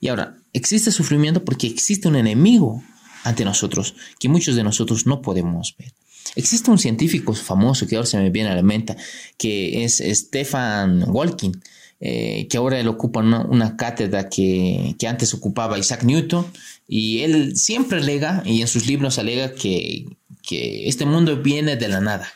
Y 0.00 0.08
ahora, 0.08 0.36
existe 0.52 0.90
sufrimiento 0.90 1.44
porque 1.44 1.68
existe 1.68 2.08
un 2.08 2.16
enemigo 2.16 2.82
ante 3.22 3.44
nosotros 3.44 3.94
que 4.18 4.28
muchos 4.28 4.56
de 4.56 4.64
nosotros 4.64 5.06
no 5.06 5.22
podemos 5.22 5.76
ver. 5.78 5.92
Existe 6.36 6.70
un 6.70 6.78
científico 6.78 7.32
famoso 7.34 7.86
que 7.86 7.96
ahora 7.96 8.06
se 8.06 8.18
me 8.18 8.30
viene 8.30 8.50
a 8.50 8.54
la 8.54 8.62
mente, 8.62 8.96
que 9.38 9.84
es 9.84 10.02
Stefan 10.04 11.04
Walking, 11.08 11.52
eh, 12.00 12.48
que 12.48 12.56
ahora 12.56 12.78
él 12.78 12.88
ocupa 12.88 13.20
una, 13.20 13.76
cátedra 13.76 14.28
que, 14.28 14.96
antes 15.08 15.32
ocupaba 15.32 15.78
Isaac 15.78 16.02
Newton, 16.02 16.46
y 16.88 17.20
él 17.20 17.56
siempre 17.56 17.98
alega, 17.98 18.42
y 18.44 18.60
en 18.60 18.68
sus 18.68 18.86
libros 18.86 19.18
alega 19.18 19.54
que, 19.54 20.06
que 20.42 20.88
este 20.88 21.06
mundo 21.06 21.40
viene 21.40 21.76
de 21.76 21.88
la 21.88 22.00
nada, 22.00 22.28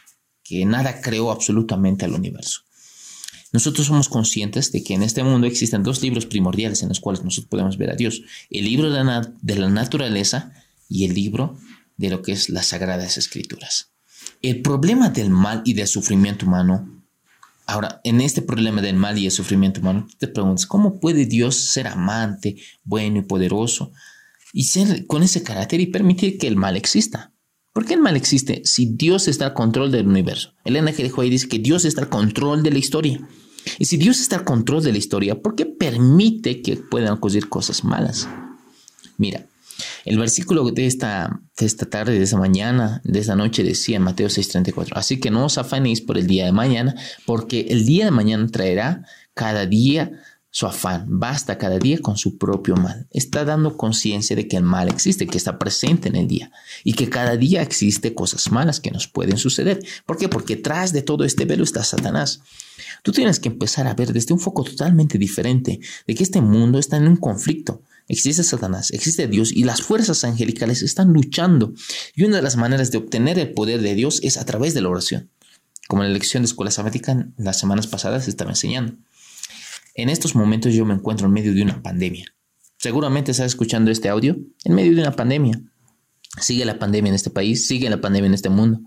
que 0.44 0.64
nada 0.64 1.00
creó 1.00 1.30
absolutamente 1.30 2.04
al 2.04 2.14
universo. 2.14 2.62
Nosotros 3.52 3.86
somos 3.86 4.08
conscientes 4.08 4.72
de 4.72 4.84
que 4.84 4.94
en 4.94 5.02
este 5.02 5.22
mundo 5.22 5.46
existen 5.46 5.82
dos 5.82 6.02
libros 6.02 6.26
primordiales 6.26 6.82
en 6.82 6.90
los 6.90 7.00
cuales 7.00 7.24
nosotros 7.24 7.48
podemos 7.48 7.78
ver 7.78 7.90
a 7.90 7.96
Dios. 7.96 8.22
El 8.50 8.66
libro 8.66 8.90
de 8.90 9.02
la, 9.02 9.32
de 9.40 9.54
la 9.56 9.70
naturaleza 9.70 10.52
y 10.88 11.06
el 11.06 11.14
libro 11.14 11.58
de 11.98 12.08
lo 12.08 12.22
que 12.22 12.32
es 12.32 12.48
las 12.48 12.66
sagradas 12.66 13.18
escrituras. 13.18 13.90
El 14.40 14.62
problema 14.62 15.10
del 15.10 15.30
mal 15.30 15.62
y 15.64 15.74
del 15.74 15.86
sufrimiento 15.86 16.46
humano, 16.46 17.02
ahora, 17.66 18.00
en 18.04 18.20
este 18.22 18.40
problema 18.40 18.80
del 18.80 18.96
mal 18.96 19.18
y 19.18 19.26
el 19.26 19.32
sufrimiento 19.32 19.80
humano, 19.80 20.06
te 20.18 20.28
preguntas, 20.28 20.64
¿cómo 20.64 20.98
puede 21.00 21.26
Dios 21.26 21.56
ser 21.56 21.88
amante, 21.88 22.56
bueno 22.84 23.18
y 23.18 23.22
poderoso 23.22 23.92
y 24.54 24.64
ser 24.64 25.06
con 25.06 25.22
ese 25.22 25.42
carácter 25.42 25.80
y 25.80 25.86
permitir 25.86 26.38
que 26.38 26.46
el 26.46 26.56
mal 26.56 26.76
exista? 26.76 27.32
¿Por 27.72 27.84
qué 27.84 27.94
el 27.94 28.00
mal 28.00 28.16
existe 28.16 28.62
si 28.64 28.86
Dios 28.86 29.28
está 29.28 29.46
al 29.46 29.54
control 29.54 29.92
del 29.92 30.08
universo? 30.08 30.54
Elena 30.64 30.92
G. 30.92 31.12
ahí 31.20 31.30
dice 31.30 31.48
que 31.48 31.58
Dios 31.58 31.84
está 31.84 32.02
al 32.02 32.08
control 32.08 32.62
de 32.62 32.70
la 32.70 32.78
historia. 32.78 33.28
Y 33.78 33.84
si 33.84 33.96
Dios 33.96 34.20
está 34.20 34.36
al 34.36 34.44
control 34.44 34.82
de 34.82 34.92
la 34.92 34.98
historia, 34.98 35.40
¿por 35.42 35.54
qué 35.54 35.66
permite 35.66 36.62
que 36.62 36.76
puedan 36.76 37.12
ocurrir 37.12 37.48
cosas 37.48 37.84
malas? 37.84 38.28
Mira, 39.16 39.46
el 40.04 40.18
versículo 40.18 40.70
de 40.70 40.86
esta, 40.86 41.40
esta 41.58 41.86
tarde, 41.86 42.18
de 42.18 42.24
esta 42.24 42.36
mañana, 42.36 43.00
de 43.04 43.18
esta 43.18 43.36
noche 43.36 43.62
decía 43.62 44.00
Mateo 44.00 44.28
6:34, 44.28 44.92
así 44.92 45.20
que 45.20 45.30
no 45.30 45.44
os 45.44 45.58
afanéis 45.58 46.00
por 46.00 46.18
el 46.18 46.26
día 46.26 46.44
de 46.44 46.52
mañana, 46.52 46.94
porque 47.26 47.66
el 47.70 47.84
día 47.84 48.06
de 48.06 48.10
mañana 48.10 48.46
traerá 48.46 49.04
cada 49.34 49.66
día 49.66 50.12
su 50.50 50.66
afán, 50.66 51.06
basta 51.08 51.58
cada 51.58 51.78
día 51.78 51.98
con 51.98 52.16
su 52.16 52.38
propio 52.38 52.74
mal. 52.76 53.06
Está 53.10 53.44
dando 53.44 53.76
conciencia 53.76 54.34
de 54.34 54.48
que 54.48 54.56
el 54.56 54.62
mal 54.62 54.88
existe, 54.88 55.26
que 55.26 55.38
está 55.38 55.58
presente 55.58 56.08
en 56.08 56.16
el 56.16 56.26
día 56.26 56.50
y 56.84 56.94
que 56.94 57.08
cada 57.08 57.36
día 57.36 57.62
existe 57.62 58.14
cosas 58.14 58.50
malas 58.50 58.80
que 58.80 58.90
nos 58.90 59.08
pueden 59.08 59.36
suceder. 59.36 59.80
¿Por 60.06 60.16
qué? 60.16 60.28
Porque 60.28 60.56
tras 60.56 60.92
de 60.92 61.02
todo 61.02 61.24
este 61.24 61.44
velo 61.44 61.64
está 61.64 61.84
Satanás. 61.84 62.40
Tú 63.02 63.12
tienes 63.12 63.40
que 63.40 63.48
empezar 63.48 63.86
a 63.86 63.94
ver 63.94 64.12
desde 64.12 64.32
un 64.32 64.40
foco 64.40 64.64
totalmente 64.64 65.18
diferente 65.18 65.80
de 66.06 66.14
que 66.14 66.22
este 66.22 66.40
mundo 66.40 66.78
está 66.78 66.96
en 66.96 67.08
un 67.08 67.16
conflicto 67.16 67.82
Existe 68.08 68.42
Satanás, 68.42 68.90
existe 68.90 69.28
Dios 69.28 69.52
y 69.52 69.64
las 69.64 69.82
fuerzas 69.82 70.24
angelicales 70.24 70.80
están 70.82 71.12
luchando. 71.12 71.74
Y 72.14 72.24
una 72.24 72.36
de 72.36 72.42
las 72.42 72.56
maneras 72.56 72.90
de 72.90 72.96
obtener 72.96 73.38
el 73.38 73.52
poder 73.52 73.82
de 73.82 73.94
Dios 73.94 74.20
es 74.22 74.38
a 74.38 74.46
través 74.46 74.72
de 74.72 74.80
la 74.80 74.88
oración. 74.88 75.30
Como 75.88 76.02
en 76.02 76.08
la 76.08 76.14
lección 76.14 76.42
de 76.42 76.46
escuela 76.46 76.70
sabática 76.70 77.28
las 77.36 77.58
semanas 77.58 77.86
pasadas 77.86 78.24
se 78.24 78.30
estaba 78.30 78.50
enseñando. 78.50 78.94
En 79.98 80.08
estos 80.10 80.36
momentos 80.36 80.72
yo 80.72 80.86
me 80.86 80.94
encuentro 80.94 81.26
en 81.26 81.32
medio 81.32 81.52
de 81.52 81.60
una 81.60 81.82
pandemia. 81.82 82.24
Seguramente 82.76 83.32
estás 83.32 83.46
escuchando 83.46 83.90
este 83.90 84.08
audio 84.08 84.38
en 84.62 84.74
medio 84.76 84.94
de 84.94 85.00
una 85.00 85.16
pandemia. 85.16 85.60
Sigue 86.40 86.64
la 86.64 86.78
pandemia 86.78 87.08
en 87.08 87.16
este 87.16 87.30
país, 87.30 87.66
sigue 87.66 87.90
la 87.90 88.00
pandemia 88.00 88.28
en 88.28 88.34
este 88.34 88.48
mundo. 88.48 88.80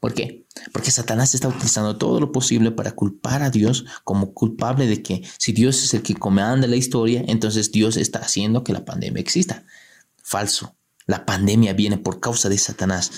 ¿Por 0.00 0.14
qué? 0.14 0.46
Porque 0.72 0.90
Satanás 0.90 1.34
está 1.34 1.48
utilizando 1.48 1.98
todo 1.98 2.18
lo 2.18 2.32
posible 2.32 2.70
para 2.70 2.92
culpar 2.92 3.42
a 3.42 3.50
Dios 3.50 3.84
como 4.04 4.32
culpable 4.32 4.86
de 4.86 5.02
que 5.02 5.22
si 5.36 5.52
Dios 5.52 5.84
es 5.84 5.92
el 5.92 6.00
que 6.00 6.14
comanda 6.14 6.66
la 6.66 6.76
historia, 6.76 7.22
entonces 7.28 7.70
Dios 7.70 7.98
está 7.98 8.20
haciendo 8.20 8.64
que 8.64 8.72
la 8.72 8.86
pandemia 8.86 9.20
exista. 9.20 9.66
Falso. 10.16 10.74
La 11.04 11.26
pandemia 11.26 11.74
viene 11.74 11.98
por 11.98 12.20
causa 12.20 12.48
de 12.48 12.56
Satanás. 12.56 13.12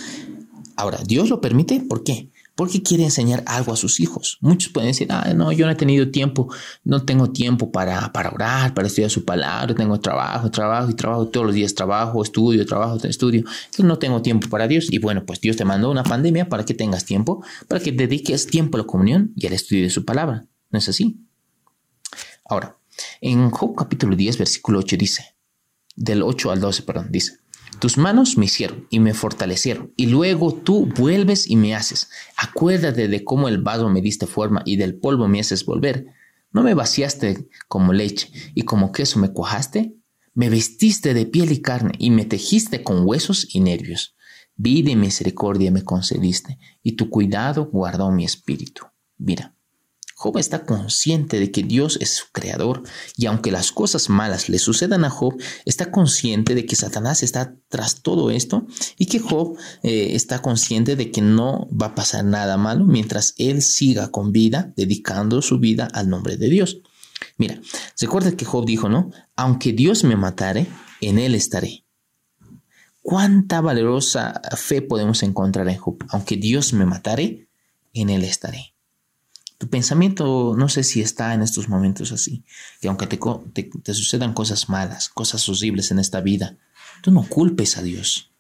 Ahora, 0.75 0.99
¿Dios 1.07 1.31
lo 1.31 1.41
permite? 1.41 1.79
¿Por 1.79 2.03
qué? 2.03 2.33
Porque 2.61 2.83
quiere 2.83 3.05
enseñar 3.05 3.43
algo 3.47 3.73
a 3.73 3.77
sus 3.77 4.01
hijos. 4.01 4.37
Muchos 4.43 4.71
pueden 4.71 4.91
decir, 4.91 5.07
ah, 5.11 5.33
no, 5.35 5.51
yo 5.51 5.65
no 5.65 5.73
he 5.73 5.77
tenido 5.77 6.11
tiempo, 6.11 6.53
no 6.85 7.07
tengo 7.07 7.31
tiempo 7.31 7.73
para, 7.73 8.13
para 8.13 8.29
orar, 8.29 8.75
para 8.75 8.87
estudiar 8.87 9.11
su 9.11 9.25
palabra, 9.25 9.75
tengo 9.75 9.99
trabajo, 9.99 10.51
trabajo 10.51 10.91
y 10.91 10.95
trabajo, 10.95 11.27
todos 11.29 11.47
los 11.47 11.55
días 11.55 11.75
trabajo, 11.75 12.23
estudio, 12.23 12.67
trabajo, 12.67 12.99
estudio, 13.03 13.45
no 13.79 13.99
tengo 13.99 14.21
tiempo 14.21 14.47
para 14.51 14.69
Dios. 14.69 14.93
Y 14.93 14.99
bueno, 14.99 15.25
pues 15.25 15.41
Dios 15.41 15.57
te 15.57 15.65
mandó 15.65 15.91
una 15.91 16.03
pandemia 16.03 16.51
para 16.51 16.67
que 16.67 16.75
tengas 16.75 17.07
tiempo, 17.07 17.43
para 17.67 17.83
que 17.83 17.93
dediques 17.93 18.47
tiempo 18.47 18.77
a 18.77 18.83
la 18.83 18.87
comunión 18.87 19.33
y 19.37 19.47
al 19.47 19.55
estudio 19.55 19.85
de 19.85 19.91
su 19.91 20.05
palabra. 20.05 20.45
¿No 20.69 20.79
es 20.79 20.87
así? 20.87 21.19
Ahora, 22.45 22.77
en 23.23 23.51
Job 23.51 23.75
capítulo 23.75 24.15
10, 24.17 24.37
versículo 24.37 24.81
8 24.81 24.97
dice, 24.99 25.35
del 25.97 26.23
8 26.23 26.51
al 26.51 26.61
12, 26.61 26.83
perdón, 26.83 27.09
dice, 27.11 27.39
tus 27.81 27.99
manos 27.99 28.37
me 28.37 28.45
hicieron 28.45 28.87
y 28.91 29.01
me 29.01 29.15
fortalecieron, 29.15 29.93
y 29.97 30.07
luego 30.07 30.55
tú 30.55 30.87
vuelves 30.87 31.49
y 31.49 31.57
me 31.57 31.75
haces. 31.75 32.11
Acuérdate 32.37 33.09
de 33.09 33.25
cómo 33.25 33.49
el 33.49 33.59
vaso 33.59 33.89
me 33.89 34.01
diste 34.01 34.27
forma 34.27 34.63
y 34.65 34.77
del 34.77 34.95
polvo 34.99 35.27
me 35.27 35.41
haces 35.41 35.65
volver. 35.65 36.07
¿No 36.53 36.63
me 36.63 36.75
vaciaste 36.75 37.49
como 37.69 37.93
leche 37.93 38.31
y 38.55 38.63
como 38.63 38.93
queso 38.93 39.19
me 39.19 39.33
cuajaste? 39.33 39.95
Me 40.35 40.49
vestiste 40.49 41.15
de 41.15 41.27
piel 41.27 41.53
y 41.53 41.61
carne 41.61 41.93
y 41.99 42.11
me 42.11 42.25
tejiste 42.25 42.83
con 42.83 43.07
huesos 43.07 43.53
y 43.55 43.61
nervios. 43.61 44.15
Vida 44.57 44.91
y 44.91 44.97
misericordia 44.97 45.71
me 45.71 45.83
concediste, 45.83 46.59
y 46.83 46.93
tu 46.93 47.09
cuidado 47.09 47.71
guardó 47.73 48.11
mi 48.11 48.25
espíritu. 48.25 48.85
Mira, 49.17 49.57
Job 50.21 50.37
está 50.37 50.67
consciente 50.67 51.41
de 51.41 51.51
que 51.51 51.63
Dios 51.63 51.97
es 51.99 52.11
su 52.11 52.27
creador 52.31 52.83
y 53.17 53.25
aunque 53.25 53.51
las 53.51 53.73
cosas 53.73 54.11
malas 54.11 54.51
le 54.51 54.59
sucedan 54.59 55.07
a 55.07 55.09
Job, 55.09 55.41
está 55.65 55.91
consciente 55.91 56.55
de 56.55 56.67
que 56.67 56.77
Satanás 56.77 57.23
está 57.23 57.55
tras 57.71 58.03
todo 58.03 58.31
esto 58.31 58.67
y 58.99 59.07
que 59.07 59.19
Job 59.19 59.57
eh, 59.83 60.15
está 60.15 60.43
consciente 60.43 60.95
de 60.95 61.11
que 61.11 61.23
no 61.23 61.71
va 61.71 61.87
a 61.87 61.95
pasar 61.95 62.23
nada 62.23 62.59
malo 62.59 62.85
mientras 62.85 63.33
él 63.39 63.63
siga 63.63 64.11
con 64.11 64.31
vida, 64.31 64.75
dedicando 64.77 65.41
su 65.41 65.59
vida 65.59 65.89
al 65.91 66.11
nombre 66.11 66.37
de 66.37 66.51
Dios. 66.51 66.83
Mira, 67.39 67.59
recuerda 67.99 68.33
que 68.33 68.45
Job 68.45 68.67
dijo, 68.67 68.91
¿no? 68.91 69.11
Aunque 69.37 69.73
Dios 69.73 70.05
me 70.05 70.17
matare, 70.17 70.67
en 71.01 71.19
él 71.19 71.35
estaré. 71.35 71.87
¿Cuánta 73.01 73.63
valerosa 73.63 74.43
fe 74.55 74.83
podemos 74.83 75.23
encontrar 75.23 75.67
en 75.71 75.79
Job? 75.79 76.05
Aunque 76.11 76.37
Dios 76.37 76.75
me 76.75 76.85
matare, 76.85 77.49
en 77.95 78.11
él 78.11 78.23
estaré. 78.23 78.70
Tu 79.61 79.69
pensamiento 79.69 80.55
no 80.57 80.71
sé 80.71 80.83
si 80.83 81.03
está 81.03 81.35
en 81.35 81.43
estos 81.43 81.69
momentos 81.69 82.13
así, 82.13 82.45
que 82.81 82.89
aunque 82.89 83.07
te, 83.07 83.93
sucedan 83.93 84.33
cosas 84.33 84.71
malas, 84.71 85.11
cosas 85.11 85.47
horribles 85.51 85.91
en 85.91 85.99
esta 85.99 86.23
vida, 86.23 86.57
tú 87.03 87.11
no 87.11 87.29
culpes 87.29 87.77
a 87.77 87.83
Dios, 87.83 88.31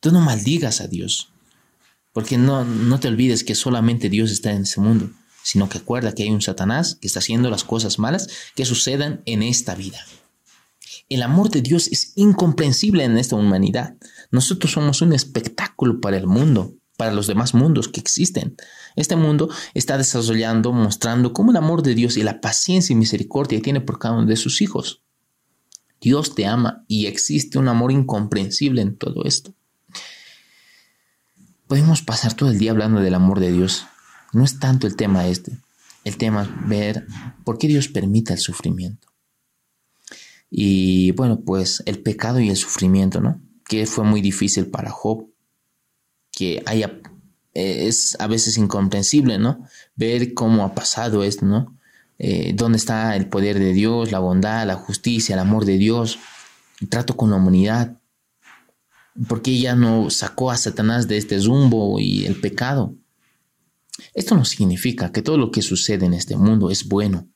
tú 0.00 0.10
no 0.10 0.22
maldigas 0.22 0.80
a 0.80 0.86
Dios, 0.88 1.34
porque 2.14 2.38
no, 2.38 2.64
no 2.64 2.98
te 2.98 3.08
olvides 3.08 3.44
que 3.44 3.54
solamente 3.54 4.08
Dios 4.08 4.30
está 4.30 4.52
en 4.52 4.62
ese 4.62 4.80
mundo, 4.80 5.10
sino 5.42 5.68
que 5.68 5.76
acuerda 5.76 6.14
que 6.14 6.22
hay 6.22 6.30
un 6.30 6.40
Satanás 6.40 6.96
que 6.98 7.08
está 7.08 7.18
haciendo 7.18 7.50
las 7.50 7.62
cosas 7.62 7.98
malas 7.98 8.28
que 8.54 8.64
sucedan 8.64 9.20
en 9.26 9.42
esta 9.42 9.74
vida. 9.74 9.98
El 11.10 11.20
amor 11.20 11.50
de 11.50 11.60
Dios 11.60 11.88
es 11.88 12.14
incomprensible 12.14 13.04
en 13.04 13.18
esta 13.18 13.36
humanidad. 13.36 13.96
Nosotros 14.30 14.72
somos 14.72 15.02
un 15.02 15.12
espectáculo 15.12 16.00
para 16.00 16.16
el 16.16 16.26
mundo 16.26 16.72
para 17.00 17.12
los 17.12 17.26
demás 17.26 17.54
mundos 17.54 17.88
que 17.88 17.98
existen. 17.98 18.56
Este 18.96 19.16
mundo 19.16 19.48
está 19.74 19.98
desarrollando, 19.98 20.72
mostrando 20.72 21.32
cómo 21.32 21.50
el 21.50 21.56
amor 21.56 21.82
de 21.82 21.94
Dios 21.94 22.16
y 22.16 22.22
la 22.22 22.40
paciencia 22.40 22.92
y 22.92 22.96
misericordia 22.96 23.60
tiene 23.60 23.80
por 23.80 23.98
cada 23.98 24.14
uno 24.16 24.26
de 24.26 24.36
sus 24.36 24.62
hijos. 24.62 25.02
Dios 26.00 26.34
te 26.34 26.46
ama 26.46 26.84
y 26.88 27.06
existe 27.06 27.58
un 27.58 27.68
amor 27.68 27.92
incomprensible 27.92 28.82
en 28.82 28.96
todo 28.96 29.24
esto. 29.24 29.54
Podemos 31.66 32.02
pasar 32.02 32.34
todo 32.34 32.50
el 32.50 32.58
día 32.58 32.72
hablando 32.72 33.00
del 33.00 33.14
amor 33.14 33.38
de 33.38 33.52
Dios. 33.52 33.86
No 34.32 34.44
es 34.44 34.58
tanto 34.58 34.86
el 34.86 34.96
tema 34.96 35.26
este. 35.28 35.58
El 36.04 36.16
tema 36.16 36.42
es 36.42 36.68
ver 36.68 37.06
por 37.44 37.58
qué 37.58 37.68
Dios 37.68 37.88
permite 37.88 38.32
el 38.32 38.38
sufrimiento. 38.38 39.08
Y 40.50 41.12
bueno, 41.12 41.40
pues 41.40 41.82
el 41.86 42.02
pecado 42.02 42.40
y 42.40 42.50
el 42.50 42.56
sufrimiento, 42.56 43.20
¿no? 43.20 43.40
Que 43.68 43.86
fue 43.86 44.04
muy 44.04 44.20
difícil 44.20 44.66
para 44.66 44.90
Job 44.90 45.30
que 46.32 46.62
haya, 46.66 47.00
eh, 47.54 47.86
es 47.88 48.16
a 48.20 48.26
veces 48.26 48.58
incomprensible, 48.58 49.38
¿no? 49.38 49.64
Ver 49.96 50.34
cómo 50.34 50.64
ha 50.64 50.74
pasado 50.74 51.24
esto, 51.24 51.46
¿no? 51.46 51.76
Eh, 52.18 52.52
¿Dónde 52.54 52.78
está 52.78 53.16
el 53.16 53.28
poder 53.28 53.58
de 53.58 53.72
Dios, 53.72 54.12
la 54.12 54.18
bondad, 54.18 54.66
la 54.66 54.74
justicia, 54.74 55.34
el 55.34 55.40
amor 55.40 55.64
de 55.64 55.78
Dios, 55.78 56.18
el 56.80 56.88
trato 56.88 57.16
con 57.16 57.30
la 57.30 57.36
humanidad? 57.36 57.96
¿Por 59.28 59.42
qué 59.42 59.52
ella 59.52 59.74
no 59.74 60.10
sacó 60.10 60.50
a 60.50 60.56
Satanás 60.56 61.08
de 61.08 61.16
este 61.16 61.38
rumbo 61.40 61.98
y 61.98 62.26
el 62.26 62.40
pecado? 62.40 62.94
Esto 64.14 64.34
no 64.34 64.44
significa 64.44 65.12
que 65.12 65.22
todo 65.22 65.36
lo 65.36 65.50
que 65.50 65.62
sucede 65.62 66.06
en 66.06 66.14
este 66.14 66.36
mundo 66.36 66.70
es 66.70 66.88
bueno 66.88 67.28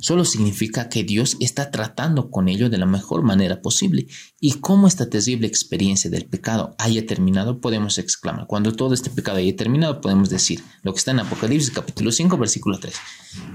solo 0.00 0.24
significa 0.24 0.88
que 0.88 1.04
Dios 1.04 1.36
está 1.40 1.70
tratando 1.70 2.30
con 2.30 2.48
ello 2.48 2.70
de 2.70 2.78
la 2.78 2.86
mejor 2.86 3.22
manera 3.22 3.62
posible. 3.62 4.06
Y 4.40 4.54
como 4.54 4.86
esta 4.86 5.08
terrible 5.08 5.46
experiencia 5.46 6.10
del 6.10 6.26
pecado 6.26 6.74
haya 6.78 7.06
terminado, 7.06 7.60
podemos 7.60 7.98
exclamar. 7.98 8.46
Cuando 8.46 8.72
todo 8.72 8.94
este 8.94 9.10
pecado 9.10 9.38
haya 9.38 9.56
terminado, 9.56 10.00
podemos 10.00 10.30
decir 10.30 10.62
lo 10.82 10.92
que 10.92 10.98
está 10.98 11.10
en 11.10 11.20
Apocalipsis 11.20 11.70
capítulo 11.70 12.12
5, 12.12 12.36
versículo 12.36 12.78
3. 12.78 12.94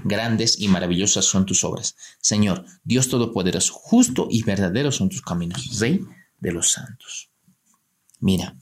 Grandes 0.06 0.60
y 0.60 0.68
maravillosas 0.68 1.26
son 1.26 1.46
tus 1.46 1.64
obras. 1.64 1.96
Señor, 2.22 2.66
Dios 2.84 3.10
Todopoderoso, 3.10 3.74
justo 3.74 4.28
y 4.30 4.44
verdadero 4.44 4.92
son 4.92 5.10
tus 5.10 5.22
caminos, 5.22 5.80
Rey 5.80 6.02
de 6.40 6.52
los 6.52 6.72
santos. 6.72 7.32
Mira, 8.20 8.58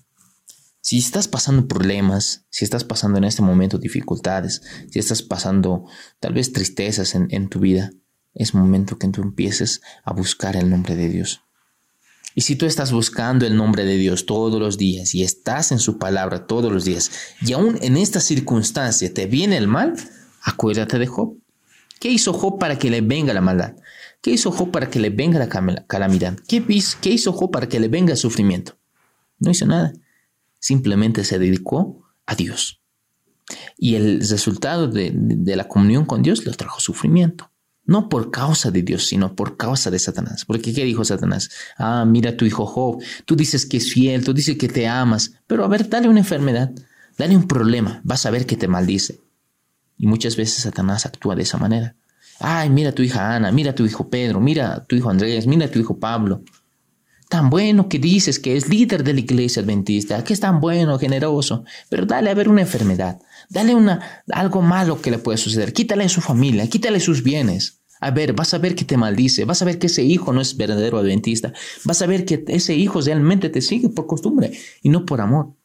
si 0.87 0.99
estás 0.99 1.27
pasando 1.27 1.67
problemas, 1.67 2.45
si 2.49 2.63
estás 2.63 2.85
pasando 2.85 3.17
en 3.17 3.25
este 3.25 3.41
momento 3.41 3.77
dificultades, 3.77 4.61
si 4.89 4.99
estás 4.99 5.21
pasando 5.21 5.83
tal 6.21 6.31
vez 6.31 6.53
tristezas 6.53 7.13
en, 7.13 7.49
tu 7.49 7.59
vida, 7.59 7.91
es 8.33 8.53
momento 8.53 8.97
que 8.97 9.09
tú 9.09 9.21
empieces 9.21 9.81
a 10.05 10.13
buscar 10.13 10.55
el 10.55 10.69
nombre 10.69 10.95
de 10.95 11.09
Dios. 11.09 11.41
Y 12.35 12.43
si 12.43 12.55
tú 12.55 12.65
estás 12.65 12.93
buscando 12.93 13.45
el 13.45 13.57
nombre 13.57 13.83
de 13.83 13.97
Dios 13.97 14.25
todos 14.25 14.61
los 14.61 14.77
días 14.77 15.13
y 15.13 15.23
estás 15.23 15.73
en 15.73 15.79
su 15.79 15.97
palabra 15.97 16.47
todos 16.47 16.71
los 16.71 16.85
días, 16.85 17.11
y 17.41 17.51
aún 17.51 17.77
en 17.81 17.97
esta 17.97 18.21
circunstancia 18.21 19.13
te 19.13 19.25
viene 19.25 19.57
el 19.57 19.67
mal, 19.67 19.93
acuérdate 20.41 20.99
de 20.99 21.07
Job. 21.07 21.37
¿Qué 21.99 22.07
hizo 22.07 22.31
Job 22.31 22.59
para 22.59 22.79
que 22.79 22.89
le 22.89 23.01
venga 23.01 23.33
la 23.33 23.41
maldad? 23.41 23.75
¿Qué 24.21 24.31
hizo 24.31 24.53
Job 24.53 24.71
para 24.71 24.89
que 24.89 25.01
le 25.01 25.09
venga 25.09 25.37
la 25.37 25.49
calamidad? 25.85 26.37
¿Qué 26.47 26.63
hizo 27.11 27.33
Job 27.33 27.51
para 27.51 27.67
que 27.67 27.81
le 27.81 27.89
venga 27.89 28.13
el 28.13 28.17
sufrimiento? 28.17 28.77
No 29.37 29.51
hizo 29.51 29.65
nada 29.65 29.91
simplemente 30.59 31.23
se 31.23 31.39
dedicó 31.39 32.03
a 32.25 32.35
Dios. 32.35 32.81
Y 33.77 33.95
el 33.95 34.19
resultado 34.19 34.87
de, 34.87 35.13
la 35.55 35.67
comunión 35.67 36.05
con 36.05 36.21
Dios 36.21 36.45
le 36.45 36.51
trajo 36.53 36.79
sufrimiento. 36.79 37.51
No 37.85 38.09
por 38.09 38.31
causa 38.31 38.69
de 38.69 38.81
Dios, 38.81 39.05
sino 39.05 39.33
por 39.33 39.55
causa 39.55 39.89
de 39.89 39.99
Satanás. 39.99 40.43
Porque 40.43 40.73
¿qué 40.73 40.83
dijo 40.83 41.05
Satanás? 41.05 41.49
Ah, 41.77 42.03
mira 42.05 42.35
tu 42.35 42.43
hijo 42.43 42.65
Job, 42.65 43.01
tú 43.23 43.37
dices 43.37 43.65
que 43.65 43.77
es 43.77 43.93
fiel, 43.93 44.25
tú 44.25 44.33
dices 44.33 44.57
que 44.57 44.67
te 44.67 44.87
amas, 44.87 45.35
pero 45.47 45.63
a 45.63 45.69
ver, 45.69 45.87
dale 45.87 46.09
una 46.09 46.19
enfermedad, 46.19 46.71
dale 47.17 47.37
un 47.37 47.47
problema, 47.47 48.01
vas 48.03 48.25
a 48.25 48.29
ver 48.29 48.45
que 48.45 48.57
te 48.57 48.67
maldice. 48.67 49.21
Y 49.97 50.05
muchas 50.05 50.35
veces 50.35 50.63
Satanás 50.63 51.05
actúa 51.05 51.35
de 51.35 51.43
esa 51.43 51.57
manera. 51.57 51.95
Ay, 52.39 52.69
mira 52.69 52.91
tu 52.91 53.03
hija 53.03 53.33
Ana, 53.33 53.53
mira 53.53 53.73
tu 53.73 53.85
hijo 53.85 54.09
Pedro, 54.09 54.41
mira 54.41 54.83
tu 54.85 54.97
hijo 54.97 55.09
Andrés, 55.09 55.47
mira 55.47 55.71
tu 55.71 55.79
hijo 55.79 55.97
Pablo 55.97 56.43
tan 57.29 57.49
bueno 57.49 57.89
que 57.89 57.99
dices 57.99 58.39
que 58.39 58.55
es 58.55 58.69
líder 58.69 59.03
de 59.03 59.13
la 59.13 59.19
iglesia 59.19 59.61
adventista, 59.61 60.23
que 60.23 60.33
es 60.33 60.39
tan 60.39 60.59
bueno, 60.59 60.97
generoso, 60.97 61.65
pero 61.89 62.05
dale 62.05 62.29
a 62.29 62.33
ver 62.33 62.49
una 62.49 62.61
enfermedad, 62.61 63.19
dale 63.49 63.75
una, 63.75 64.23
algo 64.31 64.61
malo 64.61 65.01
que 65.01 65.11
le 65.11 65.17
puede 65.17 65.37
suceder, 65.37 65.73
quítale 65.73 66.07
su 66.09 66.21
familia, 66.21 66.67
quítale 66.69 66.99
sus 66.99 67.23
bienes. 67.23 67.81
A 67.99 68.11
ver, 68.11 68.33
vas 68.33 68.53
a 68.53 68.59
ver 68.59 68.75
que 68.75 68.85
te 68.85 68.95
maldice, 68.95 69.45
vas 69.45 69.61
a 69.63 69.65
ver 69.65 69.79
que 69.79 69.87
ese 69.87 70.03
hijo 70.03 70.31
no 70.31 70.39
es 70.39 70.55
verdadero 70.55 70.99
adventista, 70.99 71.51
vas 71.83 72.01
a 72.03 72.05
ver 72.05 72.25
que 72.25 72.43
ese 72.47 72.75
hijo 72.75 73.01
realmente 73.01 73.49
te 73.49 73.61
sigue 73.61 73.89
por 73.89 74.05
costumbre 74.05 74.51
y 74.83 74.89
no 74.89 75.03
por 75.05 75.19
amor. 75.19 75.55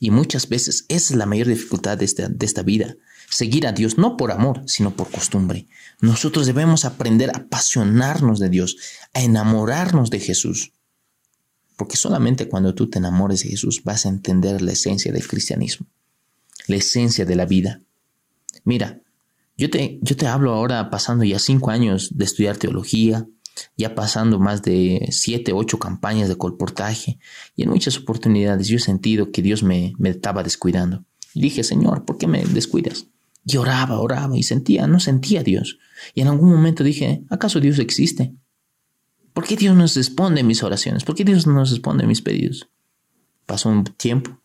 Y 0.00 0.10
muchas 0.10 0.48
veces 0.48 0.86
esa 0.88 1.12
es 1.12 1.18
la 1.18 1.26
mayor 1.26 1.46
dificultad 1.46 1.98
de 1.98 2.06
esta, 2.06 2.28
de 2.28 2.46
esta 2.46 2.62
vida, 2.62 2.96
seguir 3.28 3.66
a 3.66 3.72
Dios 3.72 3.98
no 3.98 4.16
por 4.16 4.32
amor, 4.32 4.62
sino 4.66 4.96
por 4.96 5.10
costumbre. 5.10 5.68
Nosotros 6.00 6.46
debemos 6.46 6.84
aprender 6.84 7.30
a 7.30 7.38
apasionarnos 7.38 8.40
de 8.40 8.48
Dios, 8.48 8.76
a 9.14 9.22
enamorarnos 9.22 10.10
de 10.10 10.18
Jesús. 10.18 10.72
Porque 11.76 11.96
solamente 11.96 12.48
cuando 12.48 12.74
tú 12.74 12.88
te 12.90 12.98
enamores 12.98 13.42
de 13.42 13.50
Jesús 13.50 13.82
vas 13.84 14.06
a 14.06 14.08
entender 14.08 14.62
la 14.62 14.72
esencia 14.72 15.12
del 15.12 15.28
cristianismo, 15.28 15.86
la 16.66 16.76
esencia 16.76 17.24
de 17.24 17.36
la 17.36 17.46
vida. 17.46 17.80
Mira, 18.64 19.00
Yo 19.56 19.68
te, 19.68 19.98
yo 20.00 20.16
te 20.16 20.26
hablo 20.26 20.54
ahora 20.54 20.88
pasando 20.88 21.22
ya 21.22 21.38
cinco 21.38 21.70
años 21.70 22.08
de 22.16 22.24
estudiar 22.24 22.56
teología, 22.56 23.26
ya 23.76 23.94
pasando 23.94 24.38
más 24.38 24.62
de 24.62 25.08
siete, 25.10 25.52
ocho 25.52 25.78
campañas 25.78 26.28
de 26.28 26.36
colportaje 26.36 27.18
y 27.56 27.62
en 27.62 27.70
muchas 27.70 27.98
oportunidades 27.98 28.68
yo 28.68 28.76
he 28.76 28.80
sentido 28.80 29.30
que 29.32 29.42
Dios 29.42 29.62
me, 29.62 29.94
me 29.98 30.10
estaba 30.10 30.42
descuidando. 30.42 31.04
Dije, 31.34 31.62
Señor, 31.62 32.04
¿por 32.04 32.18
qué 32.18 32.26
me 32.26 32.44
descuidas? 32.44 33.06
Y 33.44 33.56
oraba, 33.56 34.00
oraba 34.00 34.36
y 34.36 34.42
sentía, 34.42 34.86
no 34.86 35.00
sentía 35.00 35.40
a 35.40 35.44
Dios. 35.44 35.78
Y 36.14 36.20
en 36.20 36.28
algún 36.28 36.50
momento 36.50 36.84
dije, 36.84 37.24
¿acaso 37.30 37.60
Dios 37.60 37.78
existe? 37.78 38.34
¿Por 39.32 39.44
qué 39.44 39.56
Dios 39.56 39.76
no 39.76 39.86
responde 39.86 40.42
mis 40.42 40.62
oraciones? 40.62 41.04
¿Por 41.04 41.14
qué 41.14 41.24
Dios 41.24 41.46
no 41.46 41.64
responde 41.64 42.06
mis 42.06 42.20
pedidos? 42.20 42.68
Pasó 43.46 43.68
un 43.68 43.84
tiempo. 43.84 44.40